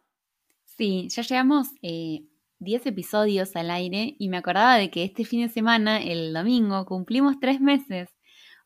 [0.64, 5.42] Sí, ya llevamos 10 eh, episodios al aire y me acordaba de que este fin
[5.42, 8.08] de semana, el domingo, cumplimos tres meses.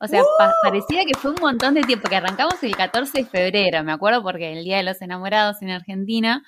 [0.01, 0.23] O sea,
[0.63, 4.23] parecía que fue un montón de tiempo, que arrancamos el 14 de febrero, me acuerdo
[4.23, 6.43] porque el Día de los Enamorados en Argentina,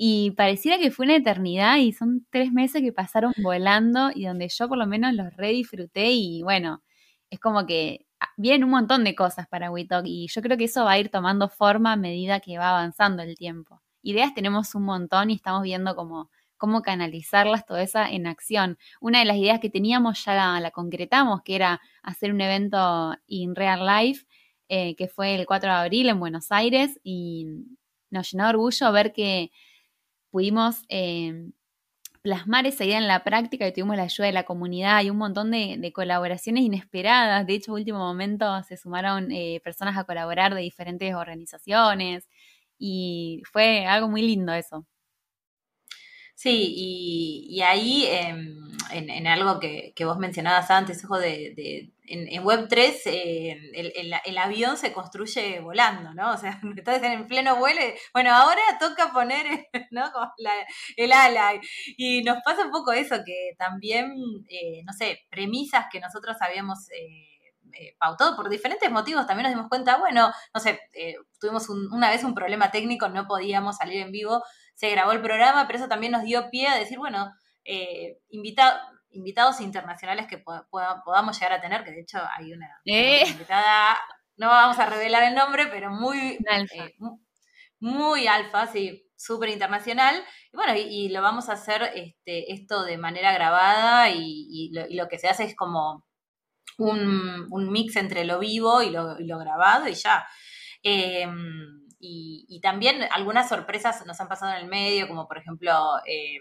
[0.00, 4.48] y pareciera que fue una eternidad y son tres meses que pasaron volando y donde
[4.48, 6.82] yo por lo menos los re disfruté y bueno,
[7.30, 10.64] es como que ah, vienen un montón de cosas para WeTalk y yo creo que
[10.64, 13.82] eso va a ir tomando forma a medida que va avanzando el tiempo.
[14.02, 18.78] Ideas tenemos un montón y estamos viendo cómo, cómo canalizarlas, toda esa en acción.
[19.00, 23.54] Una de las ideas que teníamos ya la, concretamos, que era hacer un evento in
[23.54, 24.26] real life,
[24.68, 27.46] eh, que fue el 4 de abril en Buenos Aires y
[28.10, 29.50] nos llenó de orgullo ver que
[30.30, 31.50] pudimos eh,
[32.22, 35.16] plasmar esa idea en la práctica y tuvimos la ayuda de la comunidad y un
[35.16, 37.46] montón de, colaboraciones inesperadas.
[37.46, 42.28] De hecho, último momento se sumaron eh, personas a colaborar de diferentes organizaciones
[42.78, 44.86] y fue algo muy lindo eso.
[46.40, 46.72] Sí,
[47.48, 54.38] y, ahí em, en, algo que, vos mencionabas antes, ojo, de, en, Web3 eh, el,
[54.38, 56.30] avión se construye volando, ¿no?
[56.30, 57.80] O sea, estás en pleno vuelo,
[58.14, 60.04] bueno, ahora toca poner ¿no?
[60.96, 61.60] el ala.
[61.96, 64.14] Y nos pasa un poco eso, que también,
[64.48, 66.88] eh, no sé, premisas que nosotros habíamos...
[66.90, 67.34] Eh,
[67.98, 70.80] pautado por diferentes motivos, también nos dimos cuenta, bueno, no sé,
[71.38, 74.42] tuvimos una vez un problema técnico, no podíamos salir en vivo,
[74.78, 79.60] se grabó el programa, pero eso también nos dio pie a decir, bueno, eh, invitados
[79.60, 83.24] internacionales que podamos llegar a tener, que de hecho hay una, eh.
[83.26, 83.98] invitada,
[84.36, 86.94] no vamos a revelar el nombre, pero muy alfa, eh,
[87.80, 90.24] muy alfa sí, súper internacional.
[90.52, 95.18] Y bueno, y, lo vamos a hacer este, esto de manera grabada y, lo, que
[95.18, 96.06] se hace es como
[96.78, 100.24] un, mix entre lo vivo y lo, lo grabado y ya.
[100.84, 105.72] Em, y, también algunas sorpresas nos han pasado en el medio, como por ejemplo
[106.06, 106.38] eh,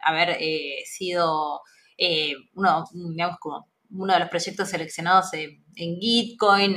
[0.00, 1.62] haber eh, sido
[1.96, 6.76] eh, uno, digamos, como uno de los proyectos seleccionados en Gitcoin.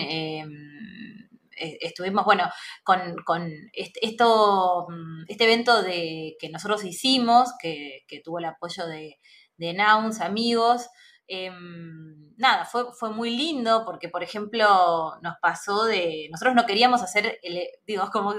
[1.57, 2.49] estuvimos, bueno,
[2.83, 9.19] con, este, esto, mm, este evento de, que nosotros hicimos, que, tuvo el apoyo de,
[9.57, 10.87] de Nouns, amigos,
[11.33, 17.01] Em, nada, fue, fue muy lindo porque, por ejemplo, nos pasó de, nosotros no queríamos
[17.01, 18.35] hacer, el, digo, como,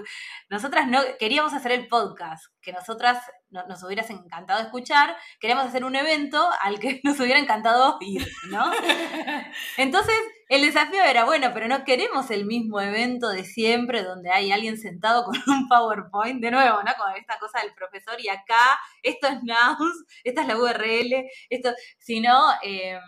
[0.51, 5.97] nosotras no queríamos hacer el podcast, que nosotras nos hubieras encantado escuchar, queríamos hacer un
[5.97, 8.71] evento al que nos hubiera encantado ir, ¿no?
[9.79, 10.17] Entonces,
[10.53, 14.77] el desafío era, bueno, pero no queremos el mismo evento de siempre donde hay alguien
[14.77, 16.93] sentado con un PowerPoint, de nuevo, ¿no?
[16.99, 21.71] Con esta cosa del profesor y acá, esto es NOWS, esta es la URL, esto,
[21.99, 23.01] sino em,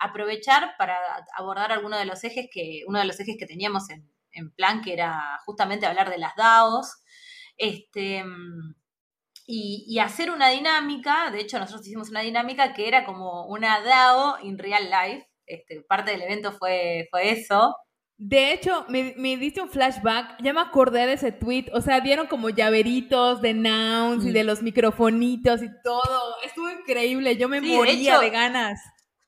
[0.00, 0.98] aprovechar para
[1.36, 4.92] abordar alguno de los ejes que, uno de los ejes que teníamos en, plan, que
[4.92, 7.04] era justamente hablar de las DAOs,
[7.58, 8.24] este,
[9.46, 14.40] y, hacer una dinámica, de hecho nosotros hicimos una dinámica que era como una DAO
[14.42, 17.76] in real life, este, parte del evento fue, fue eso.
[18.16, 22.00] De hecho, me, me, diste un flashback, ya me acordé de ese tweet, o sea,
[22.00, 24.32] dieron como llaveritos de nouns y mm.
[24.32, 28.80] de los microfonitos y todo, estuvo increíble, yo me moría de, ganas.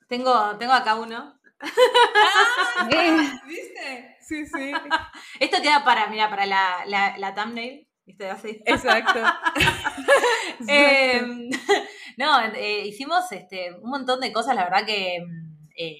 [0.09, 1.35] Tengo, tengo acá uno.
[1.61, 4.17] Ah, ¿Viste?
[4.21, 4.73] Sí, sí.
[5.41, 7.89] Esto queda para, mira, para la, la, la thumbnail.
[8.07, 8.31] ¿Viste?
[8.31, 8.63] Así.
[8.67, 9.21] Exacto.
[10.69, 11.51] Em,
[12.17, 15.99] no, eh, hicimos este, un montón de cosas, la verdad que mm, eh,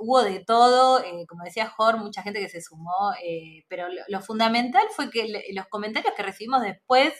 [0.00, 4.20] hubo de todo, eh, como decía Jor, mucha gente que se sumó, eh, pero lo,
[4.20, 7.12] fundamental fue que los comentarios que recibimos después,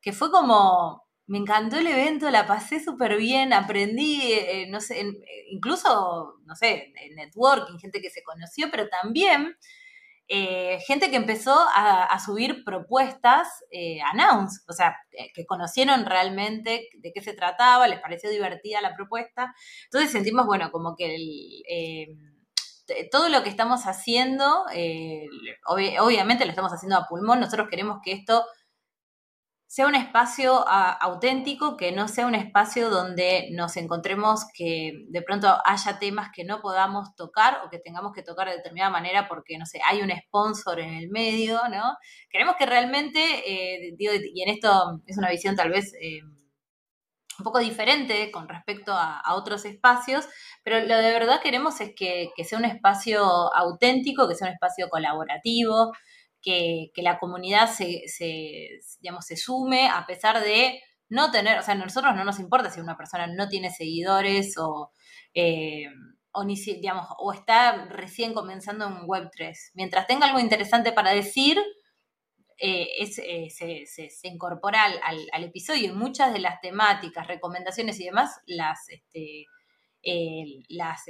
[0.00, 4.34] que fue como, me encantó el evento, la pasé súper bien, aprendí,
[4.68, 5.04] no sé,
[5.50, 9.56] incluso, no sé, networking, gente que se conoció, pero también
[10.28, 16.88] eh, gente que empezó a, subir propuestas eh, announce, o sea, eh, que conocieron realmente
[16.94, 19.54] de qué se trataba, les pareció divertida la propuesta.
[19.84, 21.16] Entonces sentimos, bueno, como que
[21.68, 22.16] eh,
[23.10, 24.64] todo lo que estamos haciendo,
[25.66, 28.44] obviamente lo estamos haciendo a pulmón, nosotros queremos que esto
[29.72, 35.48] sea un espacio auténtico, que no sea un espacio donde nos encontremos que de pronto
[35.64, 39.56] haya temas que no podamos tocar o que tengamos que tocar de determinada manera porque,
[39.56, 41.96] no sé, hay un sponsor en el medio, ¿no?
[42.28, 46.20] Queremos que realmente, eh, y en esto es una visión tal vez eh,
[47.38, 50.28] un poco diferente con respecto a, otros espacios,
[50.62, 53.24] pero lo de verdad queremos es que, que sea un espacio
[53.56, 55.92] auténtico, que sea un espacio colaborativo,
[56.42, 58.02] que, la comunidad se,
[59.00, 62.70] digamos, se sume a pesar de no tener, o sea, a nosotros no nos importa
[62.70, 64.92] si una persona no tiene seguidores o,
[65.34, 65.86] eh,
[66.32, 69.54] o, ni, digamos, o está recién comenzando en Web3.
[69.74, 71.58] Mientras tenga algo interesante para decir,
[72.58, 73.06] eh,
[73.50, 79.46] se, se, incorpora al, episodio y muchas de las temáticas, recomendaciones y demás las, este,
[80.68, 81.04] las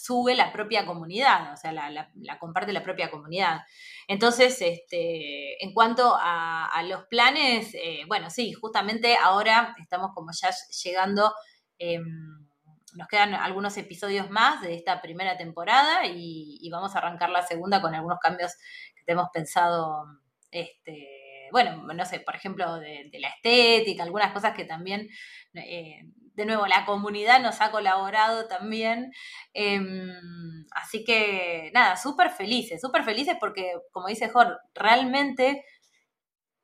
[0.00, 3.62] sube la propia comunidad, o sea, la, comparte la propia comunidad.
[4.06, 7.74] Entonces, este, en cuanto a, los planes,
[8.06, 10.50] bueno, sí, justamente ahora estamos como ya
[10.82, 11.32] llegando
[11.78, 12.48] em,
[12.94, 17.80] nos quedan algunos episodios más de esta primera temporada y, vamos a arrancar la segunda
[17.80, 18.52] con algunos cambios
[18.94, 20.04] que tenemos pensado,
[20.50, 25.08] este, bueno, no sé, por ejemplo, de, la estética, algunas cosas que también,
[25.54, 26.02] eh,
[26.38, 29.12] de nuevo, la comunidad nos ha colaborado también.
[29.52, 35.64] Em, así que, nada, súper felices, súper felices porque, como dice Jorge, realmente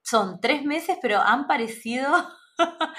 [0.02, 2.08] son tres meses, pero han parecido...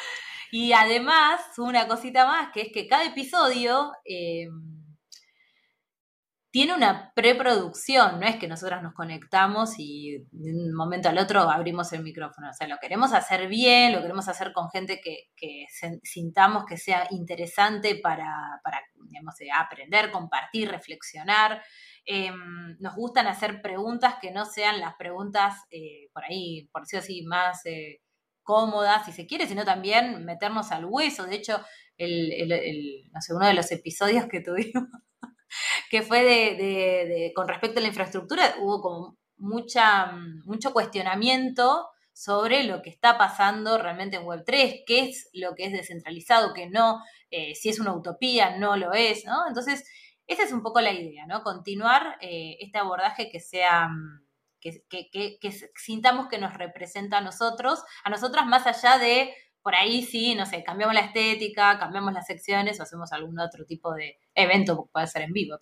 [0.51, 4.47] Y además, una cosita más, que es que cada episodio eh,
[6.55, 11.41] tiene una preproducción, no es que nosotras nos conectamos y de un momento al otro
[11.41, 12.49] abrimos el micrófono.
[12.49, 15.65] O sea, lo queremos hacer bien, lo queremos hacer con gente que,
[16.03, 18.61] sintamos que sea interesante para,
[19.03, 21.61] digamos, eh, aprender, compartir, reflexionar.
[22.05, 27.03] Em, nos gustan hacer preguntas que no sean las preguntas eh, por ahí, por decirlo
[27.03, 27.63] así, más
[28.43, 31.25] cómoda, si se quiere, sino también meternos al hueso.
[31.25, 31.59] De hecho,
[31.97, 34.85] el, no sé, uno de los episodios que tuvimos,
[35.89, 40.11] que fue de, con respecto a la infraestructura, hubo como mucha,
[40.45, 45.73] mucho cuestionamiento sobre lo que está pasando realmente en Web3, qué es lo que es
[45.73, 49.47] descentralizado, qué no, eh, si es una utopía, no lo es, ¿no?
[49.47, 49.83] Entonces,
[50.25, 51.43] esa es un poco la idea, ¿no?
[51.43, 53.89] Continuar eh, este abordaje que sea
[54.59, 59.33] que, sintamos que nos representa a nosotros, a nosotras más allá de,
[59.65, 63.65] por ahí sí, no sé, cambiamos la estética, cambiamos las secciones o hacemos algún otro
[63.65, 65.57] tipo de evento que puede ser en vivo.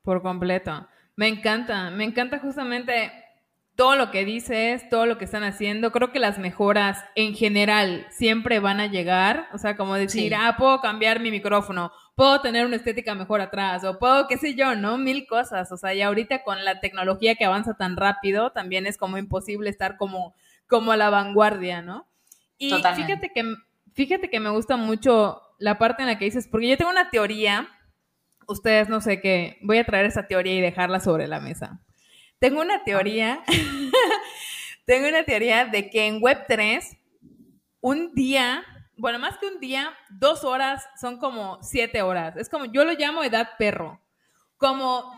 [0.00, 0.88] Por completo.
[1.14, 3.12] Me encanta, me encanta justamente
[3.76, 5.92] todo lo que dices, todo lo que están haciendo.
[5.92, 9.48] Creo que las mejoras en general siempre van a llegar.
[9.52, 13.84] O sea, como decir, ah, puedo cambiar mi micrófono puedo tener una estética mejor atrás
[13.84, 14.98] o puedo, qué sé yo, ¿no?
[14.98, 15.70] Mil cosas.
[15.70, 19.70] O sea, y ahorita con la tecnología que avanza tan rápido, también es como imposible
[19.70, 20.34] estar como,
[20.66, 22.07] como a la vanguardia, ¿no?
[22.58, 23.44] Y fíjate que,
[23.94, 27.10] fíjate que me gusta mucho la parte en la que dices, porque yo tengo una
[27.10, 27.68] teoría,
[28.46, 31.80] ustedes no sé qué, voy a traer esa teoría y dejarla sobre la mesa.
[32.38, 33.42] Tengo una teoría,
[34.86, 36.98] tengo una teoría de que en Web3,
[37.80, 38.64] un día
[38.98, 42.36] bueno, más que un día, dos horas son como siete horas.
[42.36, 44.00] Es como, yo lo llamo edad perro.
[44.56, 45.16] Como...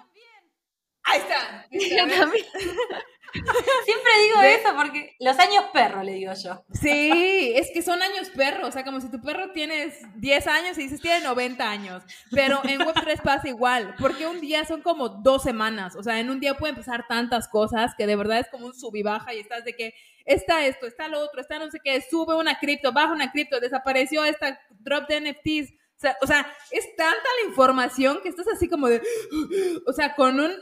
[1.03, 1.67] Ahí está.
[1.71, 2.45] Yo también.
[3.85, 6.65] Siempre digo eso porque los años perro, le digo yo.
[6.73, 10.79] Sí, es que son años perro, o sea, como si tu perro tienes 10 años
[10.79, 15.09] y dices tiene 90 años, pero en Web3 pasa igual, porque un día son como
[15.09, 18.49] dos semanas, o sea, en un día pueden pasar tantas cosas que de verdad es
[18.49, 21.59] como un sub y baja y estás de que está esto, está lo otro, está
[21.59, 25.75] no sé qué, sube una cripto, baja una cripto, desapareció esta drop de NFTs.
[26.23, 29.03] O sea, es tanta la información que estás así como de,
[29.87, 30.53] o sea, con un,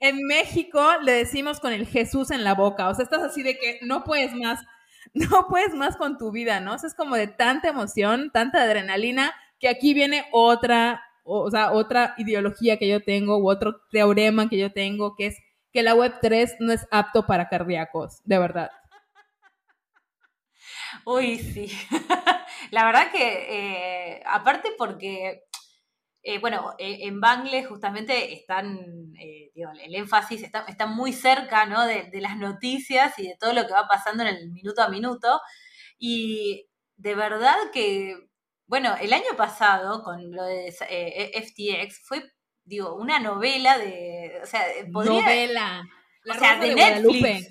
[0.00, 3.58] en México le decimos con el Jesús en la boca, o sea, estás así de
[3.58, 4.60] que no puedes más,
[5.14, 6.74] no puedes más con tu vida, ¿no?
[6.74, 11.72] O sea, es como de tanta emoción, tanta adrenalina, que aquí viene otra, o sea,
[11.72, 15.38] otra ideología que yo tengo, u otro teorema que yo tengo, que es
[15.72, 18.70] que la web 3 no es apto para cardíacos, de verdad.
[21.04, 21.70] Uy, sí.
[22.70, 25.45] la verdad que, eh, aparte porque,
[26.26, 29.12] eh, bueno, eh, en Bangle justamente están,
[29.54, 31.86] digo, el énfasis está, está muy cerca, ¿no?
[31.86, 34.88] De, de, las noticias y de todo lo que va pasando en el minuto a
[34.88, 35.40] minuto.
[35.98, 38.16] Y de verdad que,
[38.66, 42.22] bueno, el año pasado, con lo de FTX, fue
[42.66, 44.62] digo, una novela de, o sea,
[44.92, 45.88] podría, novela.
[46.28, 47.50] o sea, de, Netflix.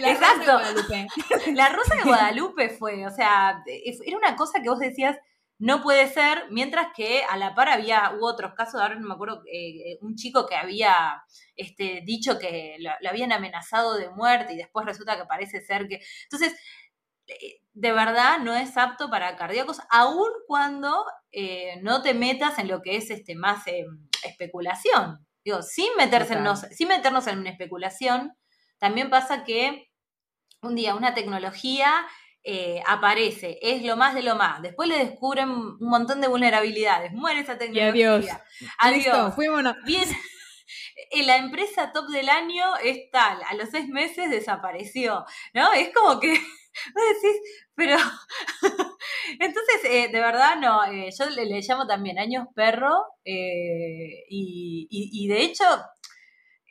[0.00, 0.58] La Exacto.
[0.58, 1.06] Rosa de Guadalupe.
[1.52, 5.18] La Rosa de Guadalupe fue, o sea, era una cosa que vos decías,
[5.62, 9.14] no puede ser, mientras que a la par había, hubo otros casos, ahora no me
[9.14, 11.22] acuerdo, eh, un chico que había
[11.54, 16.00] este, dicho que lo, habían amenazado de muerte y después resulta que parece ser que...
[16.24, 16.58] Entonces,
[17.28, 22.66] eh, de verdad no es apto para cardíacos, aun cuando eh, no te metas en
[22.66, 25.24] lo que es este más em, especulación.
[25.44, 26.36] Digo, sin, meterse
[26.72, 28.36] sin meternos en una especulación,
[28.78, 29.92] también pasa que
[30.60, 32.04] un día una tecnología
[32.44, 34.62] eh, aparece, es lo más de lo más.
[34.62, 37.12] Después le descubren un montón de vulnerabilidades.
[37.12, 37.90] Muere esa tecnología.
[37.90, 38.26] adiós.
[38.78, 39.34] Adiós.
[39.34, 39.62] fuimos.
[39.84, 40.08] Bien.
[41.26, 45.72] La empresa top del año es tal, a los seis meses desapareció, ¿no?
[45.72, 46.30] Es como que
[46.94, 47.40] vos decís,
[47.74, 47.96] pero
[49.38, 55.42] entonces, eh, de verdad, no, eh, yo le, llamo también años perro eh, y, de
[55.42, 55.64] hecho,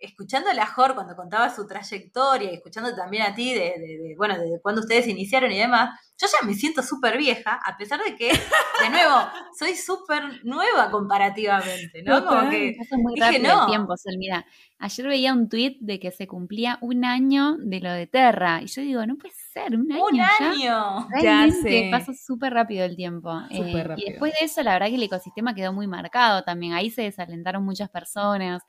[0.02, 4.38] escuchando a la Jor cuando contaba su trayectoria, y escuchando también a ti de, bueno,
[4.38, 8.16] de cuando ustedes iniciaron y demás, yo ya me siento súper vieja, a pesar de
[8.16, 9.16] que, de nuevo,
[9.58, 12.26] soy súper nueva comparativamente, ¿no?
[12.26, 13.62] Como que muy dije, no.
[13.62, 14.46] el tiempo, Mira,
[14.80, 18.68] ayer veía un tuit de que se cumplía un año de lo de Terra, y
[18.68, 20.06] yo digo, no puede ser, un año.
[20.06, 21.08] Un año.
[21.22, 21.90] Ya sé.
[21.92, 23.32] pasa súper rápido el tiempo.
[23.50, 26.74] Eh, y después de eso, la verdad que el ecosistema quedó muy marcado también.
[26.74, 28.64] Ahí se desalentaron muchas personas.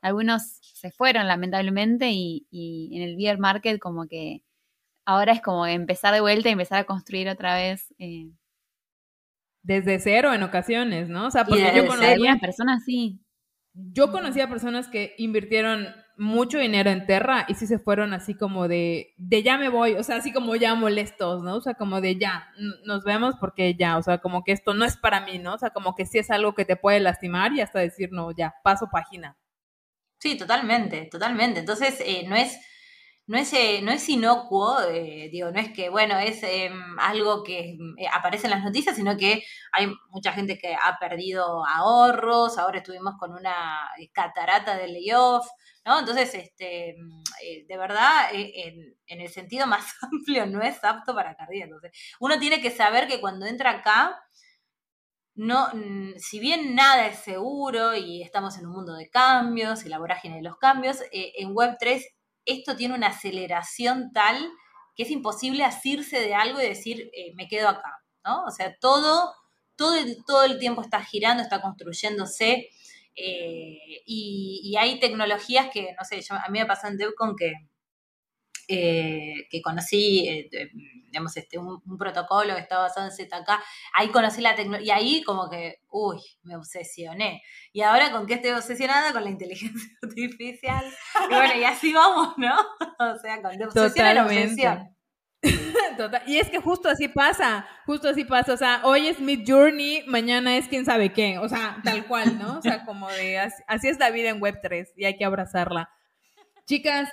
[0.00, 4.42] Algunos se fueron, lamentablemente, y, y en el beer market como que
[5.08, 7.94] ahora es como empezar de vuelta y empezar a construir otra vez.
[7.98, 8.30] Eh.
[9.62, 11.26] Desde cero en ocasiones, ¿no?
[11.26, 13.18] O sea, porque yo conocí a personas sí.
[13.72, 15.86] Yo conocí a personas que invirtieron
[16.18, 19.94] mucho dinero en Terra y sí se fueron así como de, de ya me voy,
[19.94, 21.56] o sea, así como ya molestos, ¿no?
[21.56, 22.48] O sea, como de ya,
[22.84, 25.54] nos vemos porque ya, o sea, como que esto no es para mí, ¿no?
[25.54, 28.30] O sea, como que sí es algo que te puede lastimar y hasta decir, no,
[28.32, 29.38] ya, paso página.
[30.18, 31.60] Sí, totalmente, totalmente.
[31.60, 32.58] Entonces, eh, no es
[33.28, 37.44] no es, eh, no es inocuo, eh, digo, no es que, bueno, es em, algo
[37.44, 42.56] que eh, aparece en las noticias, sino que hay mucha gente que ha perdido ahorros,
[42.56, 45.46] ahora estuvimos con una catarata de layoff,
[45.84, 45.98] ¿no?
[46.00, 46.96] Entonces, este,
[47.68, 51.82] de verdad, en, el sentido más amplio, no es apto para cardíacos.
[52.20, 54.18] Uno tiene que saber que cuando entra acá,
[55.38, 55.68] no,
[56.18, 60.36] si bien nada es seguro y estamos en un mundo de cambios y la vorágine
[60.36, 62.02] de los cambios, en Web3
[62.44, 64.50] esto tiene una aceleración tal
[64.96, 68.44] que es imposible asirse de algo y decir, eh, me quedo acá, ¿no?
[68.44, 69.32] O sea, todo,
[69.76, 69.94] todo,
[70.26, 72.68] todo el tiempo está girando, está construyéndose,
[73.14, 77.52] eh, y, hay tecnologías que, no sé, a mí me pasó en DevCon que,
[78.68, 80.48] eh, que conocí,
[81.06, 83.48] digamos, este, un, protocolo que estaba basado en ZK,
[83.94, 87.42] ahí conocí la tecnología, y ahí como que, uy, me obsesioné.
[87.72, 90.84] Y ahora con qué estoy obsesionada, con la inteligencia artificial.
[91.30, 92.54] Y bueno, y así vamos, ¿no?
[92.98, 94.96] o sea, con obsesión la obsesión.
[95.96, 96.22] Total.
[96.26, 100.04] Y es que justo así pasa, justo así pasa, o sea, hoy es Mid Journey,
[100.06, 102.58] mañana es quién sabe qué, o sea, tal cual, ¿no?
[102.58, 105.90] O sea, como de, así, así es la vida en Web3 y hay que abrazarla.
[106.66, 107.08] Chicas,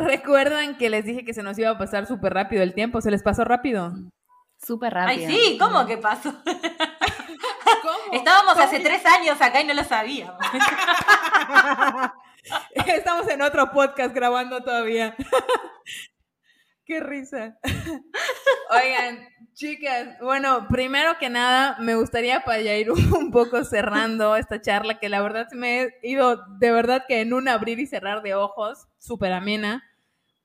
[0.00, 3.00] ¿Recuerdan que les dije que se nos iba a pasar súper rápido el tiempo?
[3.00, 3.92] ¿Se les pasó rápido?
[4.58, 5.28] Súper rápido.
[5.28, 6.32] Ay, sí, ¿cómo que pasó?
[7.82, 8.12] ¿Cómo?
[8.12, 10.36] Estábamos hace tres años acá y no lo sabíamos.
[12.72, 15.14] Estamos en otro podcast grabando todavía.
[16.84, 17.58] Qué risa.
[18.70, 24.60] Oigan, chicas, bueno, primero que nada, me gustaría para ya ir un poco cerrando esta
[24.60, 27.86] charla, que la verdad se me he ido de verdad que en un abrir y
[27.86, 29.89] cerrar de ojos, súper amena.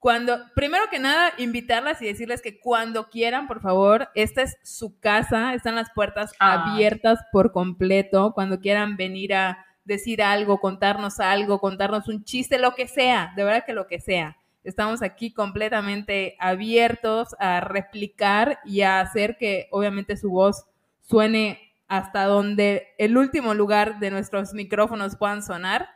[0.06, 5.00] Cuando, primero que nada, invitarlas y decirles que cuando quieran, por favor, esta es su
[5.00, 6.74] casa, están las puertas ah.
[6.74, 12.76] abiertas por completo, cuando quieran venir a decir algo, contarnos algo, contarnos un chiste, lo
[12.76, 14.38] que sea, de verdad que lo que sea.
[14.64, 20.68] Estamos aquí completamente abiertos a replicar y a hacer que obviamente su voz
[21.02, 25.95] suene hasta donde el último lugar de nuestros micrófonos puedan sonar.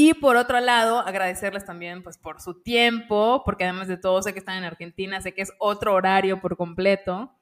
[0.00, 4.32] Y por otro lado, agradecerles también pues por su tiempo, porque además de todo sé
[4.32, 7.34] que están en Argentina, sé que es otro horario por completo.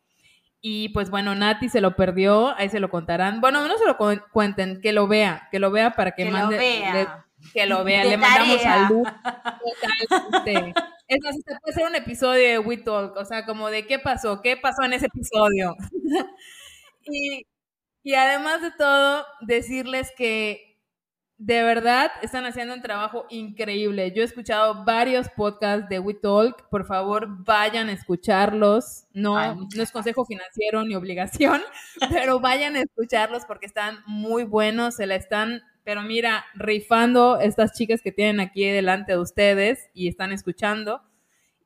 [0.62, 3.42] Y pues bueno, Nati se lo perdió, ahí se lo contarán.
[3.42, 3.98] Bueno, no se lo
[4.32, 6.56] cuenten, que lo vea, que lo vea para que, mande.
[6.56, 7.26] Lo vea.
[7.52, 9.06] que lo vea, le mandamos salud.
[11.08, 13.98] Es más, este puede ser un episodio de We Talk, o sea, como de qué
[13.98, 15.76] pasó, qué pasó en ese episodio.
[17.02, 17.46] y,
[18.02, 20.65] y además de todo, decirles que
[21.38, 24.10] de verdad están haciendo un trabajo increíble.
[24.12, 26.68] Yo he escuchado varios podcasts de We Talk.
[26.70, 29.04] Por favor, vayan a escucharlos.
[29.12, 31.60] No, no es consejo financiero ni obligación,
[32.10, 34.96] pero vayan a escucharlos porque están muy buenos.
[34.96, 40.08] Se la están, pero mira, rifando estas chicas que tienen aquí delante de ustedes y
[40.08, 41.02] están escuchando.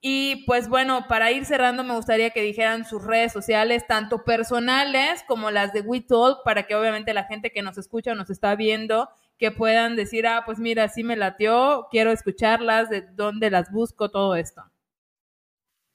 [0.03, 5.23] Y pues bueno, para ir cerrando, me gustaría que dijeran sus redes sociales, tanto personales
[5.29, 8.31] como las de We Talk, para que obviamente la gente que nos escucha o nos
[8.31, 9.11] está viendo
[9.41, 14.11] que puedan decir, ah, pues mira, sí me latió, quiero escucharlas, de dónde las busco,
[14.11, 14.63] todo esto.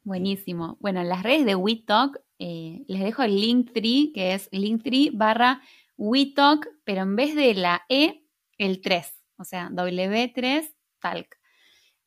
[0.04, 0.78] Buenísimo.
[0.82, 5.12] Bueno, en las redes de WeTalk eh, les dejo el link 3, que es link3
[5.14, 5.62] barra
[5.96, 8.26] WeTalk, pero en vez de la E,
[8.58, 10.68] el 3, o sea, W3
[11.00, 11.38] Talk.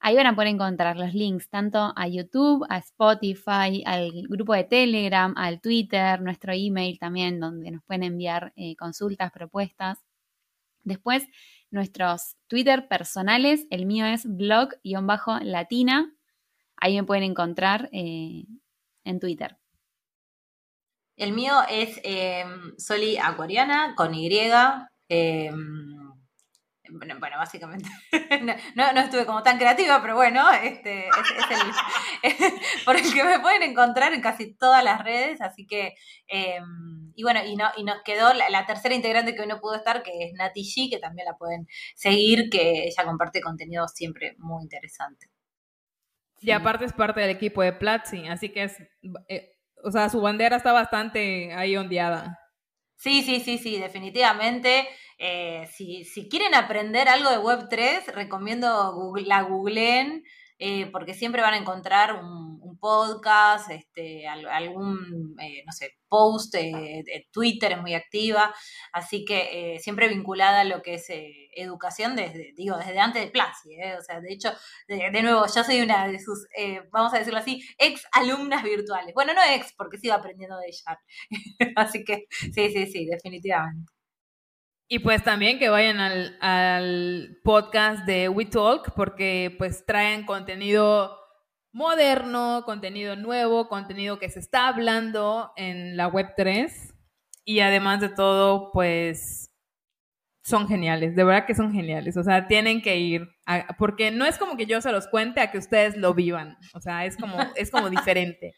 [0.00, 4.64] Ahí van a poder encontrar los links tanto a YouTube, a Spotify, al grupo de
[4.64, 9.98] Telegram, al Twitter, nuestro email también, donde nos pueden enviar eh, consultas, propuestas.
[10.88, 11.26] Después,
[11.70, 16.14] nuestros Twitter personales, el mío es blog-latina.
[16.76, 18.44] Ahí me pueden encontrar eh,
[19.04, 19.58] en Twitter.
[21.16, 24.30] El mío es em, Soli Acuariana con Y.
[25.08, 26.07] Em,
[26.90, 27.88] bueno, básicamente
[28.74, 31.12] no, no, estuve como tan creativa, pero bueno, este es,
[31.50, 32.52] el
[32.84, 35.94] por el que me pueden encontrar en casi todas las redes, así que
[36.26, 39.74] em, y bueno, y, no, y nos quedó la, tercera integrante que hoy no pudo
[39.74, 44.36] estar, que es Nati G, que también la pueden seguir, que ella comparte contenido siempre
[44.38, 45.28] muy interesante.
[46.40, 48.76] Y aparte es parte del equipo de Platzi, así que es,
[49.28, 52.38] eh, o sea, su bandera está bastante ahí ondeada.
[52.98, 54.88] Sí, sí, sí, sí, definitivamente.
[55.18, 60.24] Eh, si, si, quieren aprender algo de Web3, recomiendo Google, la googleen
[60.58, 62.48] eh, porque siempre van a encontrar un,
[62.80, 68.54] podcast, este, algún, eh, no sé, post, de Twitter es muy activa,
[68.92, 71.06] así que siempre vinculada a lo que es
[71.56, 74.52] educación desde, digo, desde antes de Plasi, o sea, de hecho,
[74.86, 76.46] de, nuevo, yo soy una de sus,
[76.92, 79.12] vamos a decirlo así, ex alumnas virtuales.
[79.12, 81.00] Bueno, no ex, porque sigo aprendiendo de ella,
[81.76, 83.97] así que sí, sí, sí, definitivamente.
[84.90, 91.18] Y pues también que vayan al, podcast de We Talk porque pues traen contenido
[91.72, 96.94] moderno, contenido nuevo, contenido que se está hablando en la web 3
[97.44, 99.52] y además de todo pues
[100.42, 103.28] son geniales, de verdad que son geniales, o sea, tienen que ir,
[103.76, 106.80] porque no es como que yo se los cuente a que ustedes lo vivan, o
[106.80, 108.54] sea, es como, es como diferente.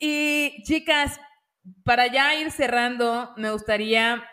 [0.00, 1.20] Y chicas,
[1.84, 4.24] para ya ir cerrando, me gustaría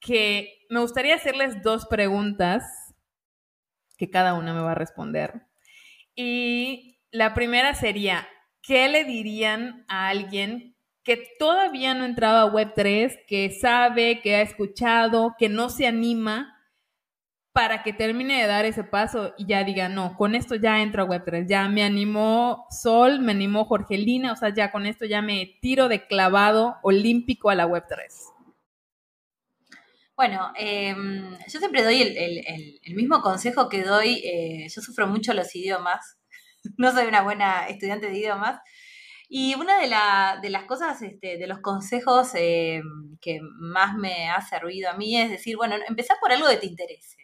[0.00, 2.64] que me gustaría hacerles dos preguntas
[3.96, 5.42] que cada una me va a responder.
[6.14, 8.26] Y la primera sería,
[8.62, 14.42] ¿qué le dirían a alguien que todavía no entraba a Web3, que sabe, que ha
[14.42, 16.56] escuchado, que no se anima
[17.52, 21.02] para que termine de dar ese paso y ya diga, no, con esto ya entro
[21.02, 25.20] a Web3, ya me animó Sol, me animó Jorgelina, o sea, ya con esto ya
[25.20, 28.39] me tiro de clavado olímpico a la Web3?
[30.20, 34.20] Bueno, em, yo siempre doy el, mismo consejo que doy.
[34.22, 36.18] Eh, yo sufro mucho los idiomas.
[36.76, 38.60] no soy una buena estudiante de idiomas.
[39.30, 39.88] Y una de,
[40.50, 42.82] las cosas, este, de los consejos em,
[43.22, 46.66] que más me ha servido a mí es decir, bueno, empezar por algo que te
[46.66, 47.16] interese.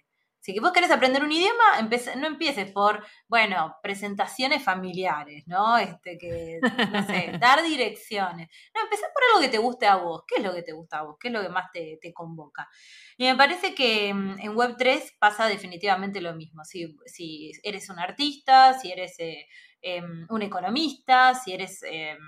[0.46, 1.82] Si vos querés aprender un idioma,
[2.18, 5.76] no empieces por, bueno, presentaciones familiares, ¿no?
[5.76, 8.48] Este, que, no sé, dar direcciones.
[8.72, 10.22] No, empezá por algo que te guste a vos.
[10.24, 11.16] ¿Qué es lo que te gusta a vos?
[11.18, 12.68] ¿Qué es lo que más te, convoca?
[13.16, 16.64] Y me parece que mm, en Web3 pasa definitivamente lo mismo.
[16.64, 19.48] Si, si eres un artista, si eres eh,
[19.82, 21.82] em, un economista, si eres...
[21.82, 22.18] Em,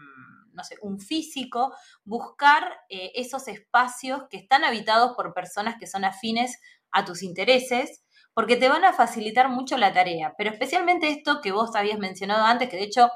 [0.54, 6.04] no sé, un físico, buscar eh, esos espacios que están habitados por personas que son
[6.04, 6.58] afines
[6.90, 8.02] a tus intereses
[8.38, 10.32] porque te van a facilitar mucho la tarea.
[10.38, 13.10] Pero especialmente esto que vos habías mencionado antes, que de hecho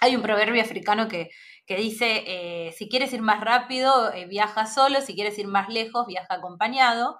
[0.00, 1.30] hay un proverbio africano que,
[1.68, 6.08] dice, eh, si quieres ir más rápido, eh, viaja solo, si quieres ir más lejos,
[6.08, 7.16] viaja acompañado.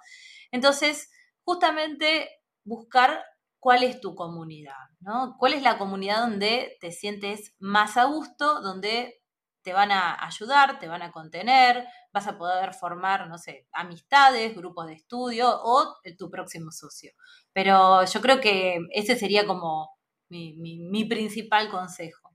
[0.51, 1.09] Entonces,
[1.45, 2.27] justamente
[2.65, 3.23] buscar
[3.61, 5.37] cuál es tu comunidad, ¿no?
[5.39, 9.21] ¿Cuál es la comunidad donde te sientes más a gusto, donde
[9.65, 14.55] te van a ayudar, te van a contener, vas a poder formar, no sé, amistades,
[14.55, 17.11] grupos de estudio o tu próximo socio.
[17.51, 19.89] Pero yo creo que ese sería como
[20.29, 22.29] mi, principal consejo.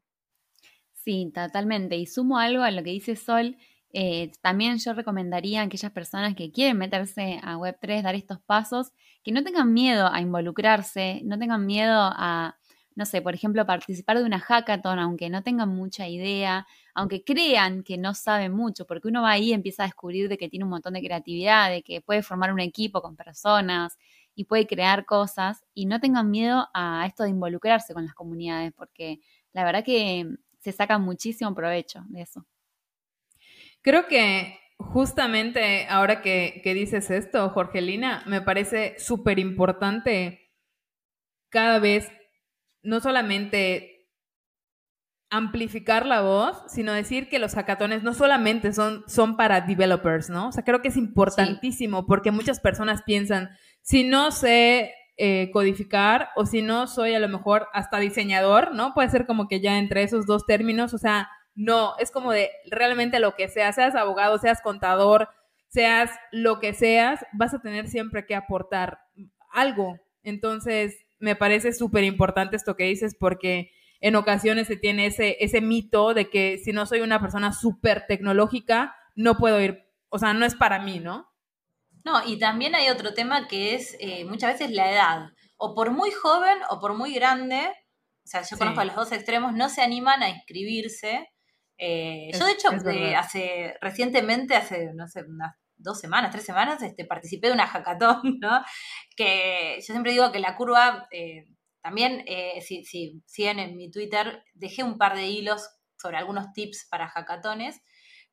[0.92, 1.96] Sí, totalmente.
[1.96, 3.56] Y sumo algo a lo que dice Sol.
[3.92, 8.90] Eh, también yo recomendaría a aquellas personas que quieren meterse a Web3, dar estos pasos,
[9.22, 12.56] que no tengan miedo a involucrarse, no tengan miedo a,
[13.00, 17.82] no sé, por ejemplo, participar de una hackathon, aunque no tengan mucha idea, aunque crean
[17.82, 20.64] que no saben mucho, porque uno va ahí y empieza a descubrir de que tiene
[20.64, 23.96] un montón de creatividad, de que puede formar un equipo con personas
[24.34, 28.74] y puede crear cosas, y no tengan miedo a esto de involucrarse con las comunidades,
[28.76, 29.20] porque
[29.54, 30.26] la verdad que
[30.58, 32.44] se saca muchísimo provecho de eso.
[33.80, 40.50] Creo que justamente ahora que, que dices esto, Jorgelina, me parece súper importante
[41.48, 42.12] cada vez
[42.82, 44.00] no solamente
[45.30, 50.48] amplificar la voz, sino decir que los hackatones no solamente son, son para developers, ¿no?
[50.48, 53.50] O sea, creo que es importantísimo porque muchas personas piensan,
[53.80, 58.92] si no sé eh, codificar o si no soy a lo mejor hasta diseñador, ¿no?
[58.92, 62.50] Puede ser como que ya entre esos dos términos, o sea, no, es como de
[62.68, 65.28] realmente lo que sea, seas abogado, seas contador,
[65.68, 68.98] seas lo que seas, vas a tener siempre que aportar
[69.52, 69.98] algo.
[70.22, 75.60] Entonces, me parece súper importante esto que dices porque en ocasiones se tiene ese, ese
[75.60, 80.32] mito de que si no soy una persona súper tecnológica, no puedo ir, o sea,
[80.32, 81.30] no es para mí, ¿no?
[82.04, 85.30] No, y también hay otro tema que es eh, muchas veces la edad.
[85.58, 87.70] O por muy joven o por muy grande,
[88.24, 91.28] o sea, yo conozco a los dos extremos, no se animan a inscribirse.
[91.76, 92.68] Eh, yo, de hecho,
[93.18, 98.20] hace recientemente, hace, no sé, unas dos semanas, tres semanas, este, participé de una hackathon,
[98.40, 98.62] ¿no?
[99.16, 101.46] Que yo siempre digo que la curva, eh,
[101.82, 106.52] también, eh, si, si siguen en mi Twitter, dejé un par de hilos sobre algunos
[106.52, 107.80] tips para hackatones,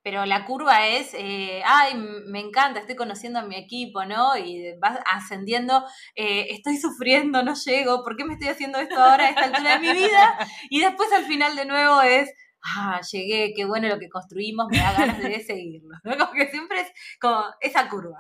[0.04, 4.38] pero la curva es, eh, ay, me encanta, estoy conociendo a mi equipo, ¿no?
[4.38, 5.84] Y vas ascendiendo,
[6.16, 9.80] estoy sufriendo, no llego, ¿por qué me estoy haciendo esto ahora a esta altura de
[9.80, 10.38] mi vida?
[10.70, 12.30] Y después al final de nuevo es,
[12.76, 15.96] ah, llegué, qué bueno lo que construimos, me da ganas de seguirlo.
[16.04, 16.18] ¿no?
[16.18, 16.88] Como que siempre es
[17.20, 18.18] como esa curva.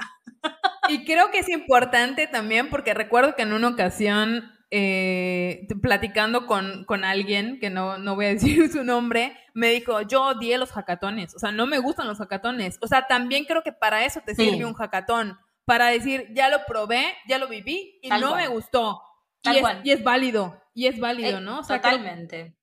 [0.89, 6.86] Y creo que es importante también porque recuerdo que en una ocasión, eh, platicando con,
[6.86, 10.72] con, alguien, que no, no voy a decir su nombre, me dijo, yo odié los
[10.72, 12.78] hackatones, o sea, no me gustan los hackatones.
[12.82, 16.60] O sea, también creo que para eso te sirve un hackatón, para decir, ya lo
[16.66, 19.02] probé, ya lo viví y no me gustó.
[19.43, 21.62] y, es, y, es, válido, y es válido, eh, ¿no?
[21.62, 22.56] totalmente.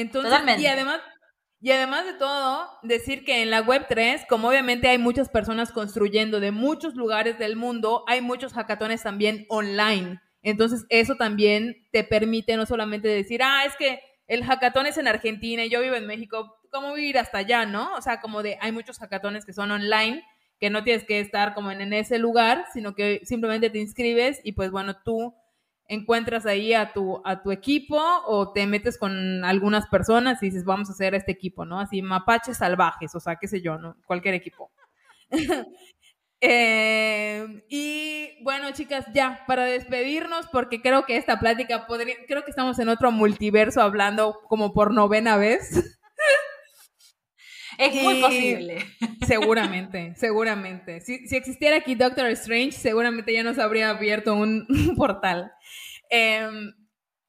[0.00, 1.00] Entonces, y además,
[1.60, 5.72] y además de todo, decir que en la web 3, como obviamente hay muchas personas
[5.72, 10.20] construyendo de muchos lugares del mundo, hay muchos hackatones también online.
[10.42, 15.06] Entonces, eso también te permite no solamente decir, ah, es que el hackatón es en
[15.08, 17.94] Argentina y yo vivo en México, ¿cómo vivir hasta allá, no?
[17.94, 20.24] O sea, como de, hay muchos hackatones que son online,
[20.58, 24.40] que no tienes que estar como en, en ese lugar, sino que simplemente te inscribes
[24.44, 25.34] y pues bueno, tú
[25.90, 30.64] encuentras ahí a tu, a tu equipo o te metes con algunas personas y dices,
[30.64, 31.80] vamos a hacer este equipo, ¿no?
[31.80, 33.96] Así, mapaches salvajes, o sea, qué sé yo, ¿no?
[34.06, 34.70] Cualquier equipo.
[36.42, 42.50] Eh, y bueno, chicas, ya, para despedirnos, porque creo que esta plática podría, creo que
[42.50, 45.70] estamos en otro multiverso hablando como por novena vez.
[47.76, 48.78] Es muy posible.
[49.26, 51.00] Seguramente, seguramente.
[51.00, 54.66] Si, si, existiera aquí Doctor Strange, seguramente ya nos habría abierto un
[54.96, 55.50] portal.
[56.10, 56.74] Em,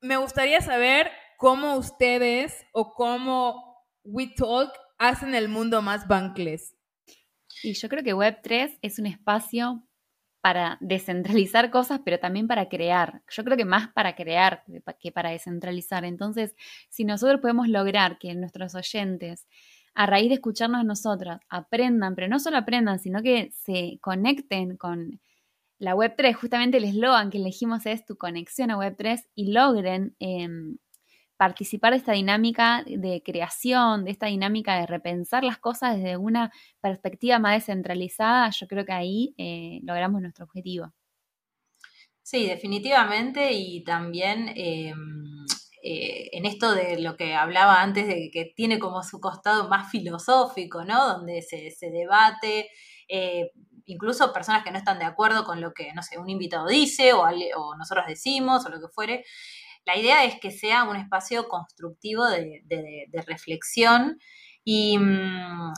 [0.02, 6.76] me gustaría saber cómo ustedes o cómo WeTalk hacen el mundo más bankless.
[7.64, 9.88] Y yo creo que Web3 es un espacio
[10.42, 13.22] para descentralizar cosas, pero también para crear.
[13.30, 14.64] Yo creo que más para crear
[15.00, 16.04] que para descentralizar.
[16.04, 16.56] Entonces,
[16.90, 19.48] si nosotros podemos lograr que nuestros oyentes,
[19.94, 25.22] a raíz de escucharnos nosotras, aprendan, pero no solo aprendan, sino que se conecten con
[25.82, 30.78] la Web3, justamente el eslogan que elegimos es tu conexión a Web3 y logren em,
[31.38, 36.52] participar de esta dinámica de creación, de esta dinámica de repensar las cosas desde una
[36.82, 40.94] perspectiva más descentralizada, yo creo que ahí eh, logramos nuestro objetivo.
[42.22, 45.26] Sí, definitivamente y también em,
[45.82, 49.90] eh, en esto de lo que hablaba antes, de que tiene como su costado más
[49.90, 51.08] filosófico, ¿no?
[51.08, 52.70] Donde se, debate.
[53.10, 53.50] Eh,
[53.92, 57.14] incluso personas que no están de acuerdo con lo que, no sé, un invitado dice
[57.14, 57.26] o,
[57.78, 59.26] nosotros decimos o lo que fuere.
[59.86, 62.64] La idea es que sea un espacio constructivo de,
[63.28, 64.20] reflexión
[64.66, 65.72] mm,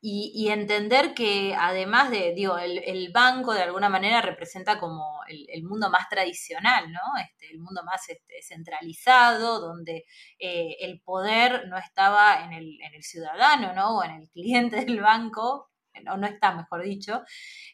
[0.00, 5.64] y, y, entender que además de, digo, el, banco de alguna manera representa como el,
[5.64, 7.00] mundo más tradicional, ¿no?
[7.20, 10.04] Este, el mundo más este, centralizado, donde
[10.38, 13.98] eh, el poder no estaba en el, en el ciudadano, ¿no?
[13.98, 15.70] O en el cliente del banco,
[16.10, 17.22] o no está, mejor dicho.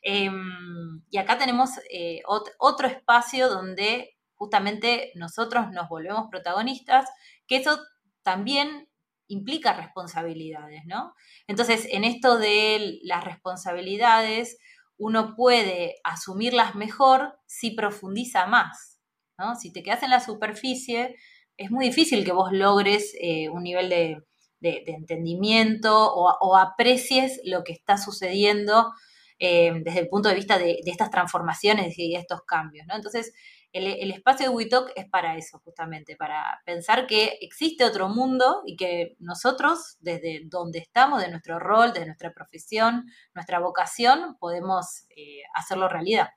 [0.03, 7.09] Em, y acá tenemos eh, otro espacio donde justamente nosotros nos volvemos protagonistas,
[7.47, 7.79] que eso
[8.23, 8.89] también
[9.29, 11.15] implica responsabilidades, ¿no?
[11.47, 14.59] Entonces, en esto de las responsabilidades,
[14.99, 19.01] uno puede asumirlas mejor si profundiza más,
[19.39, 19.55] ¿no?
[19.55, 21.17] Si te quedas en la superficie,
[21.57, 24.23] es muy difícil que vos logres eh, un nivel de,
[24.63, 28.93] de, entendimiento o, aprecies lo que está sucediendo
[29.39, 32.87] eh, desde el punto de vista de, estas transformaciones y estos cambios.
[32.87, 32.95] ¿no?
[32.95, 33.33] Entonces,
[33.73, 38.77] el, espacio de WeTalk es para eso, justamente, para pensar que existe otro mundo y
[38.77, 45.43] que nosotros, desde donde estamos, de nuestro rol, de nuestra profesión, nuestra vocación, podemos eh,
[45.55, 46.29] hacerlo realidad.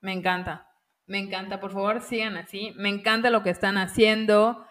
[0.00, 0.66] Me encanta,
[1.06, 4.66] me encanta, por favor sigan así, me encanta lo que están haciendo.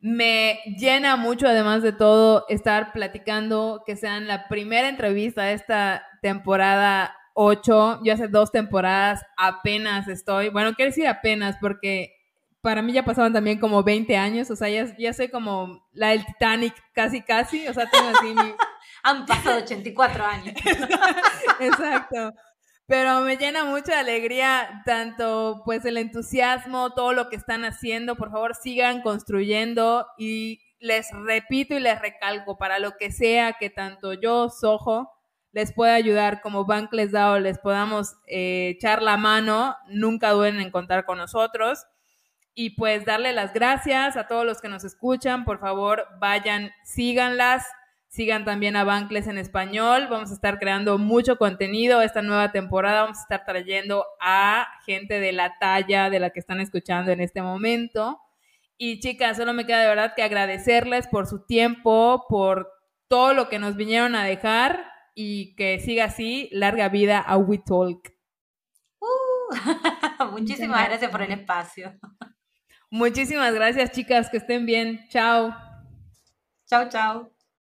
[0.00, 6.06] Me llena mucho, además de todo, estar platicando que sean la primera entrevista de esta
[6.22, 8.00] temporada 8.
[8.04, 10.50] Yo hace dos temporadas apenas estoy.
[10.50, 12.14] Bueno, quiero decir apenas porque
[12.60, 14.50] para mí ya pasaban también como 20 años.
[14.50, 17.66] O sea, ya, ya soy como la del Titanic casi, casi.
[17.66, 18.54] O sea, tengo así mi...
[19.04, 20.54] Han pasado 84 años.
[21.60, 22.34] Exacto
[22.88, 28.30] pero me llena mucha alegría tanto pues el entusiasmo, todo lo que están haciendo, por
[28.30, 34.14] favor sigan construyendo y les repito y les recalco para lo que sea que tanto
[34.14, 35.12] yo, Sojo,
[35.52, 40.70] les pueda ayudar como Bankless DAO, les podamos eh, echar la mano, nunca duden en
[40.70, 41.84] contar con nosotros.
[42.54, 47.64] Y pues darle las gracias a todos los que nos escuchan, por favor vayan, síganlas,
[48.18, 50.08] Sigan también a Bankless en español.
[50.10, 53.02] Vamos a estar creando mucho contenido esta nueva temporada.
[53.02, 57.20] Vamos a estar trayendo a gente de la talla de la que están escuchando en
[57.20, 58.20] este momento.
[58.76, 62.72] Y chicas, solo me queda de verdad que agradecerles por su tiempo, por
[63.06, 66.48] todo lo que nos vinieron a dejar y que siga así.
[66.50, 68.12] Larga vida a We Talk.
[68.98, 71.94] Uh, muchísimas gracias por el espacio.
[72.90, 74.28] Muchísimas gracias, chicas.
[74.28, 75.06] Que estén bien.
[75.08, 75.54] Chao.
[76.66, 77.37] Chao, chao.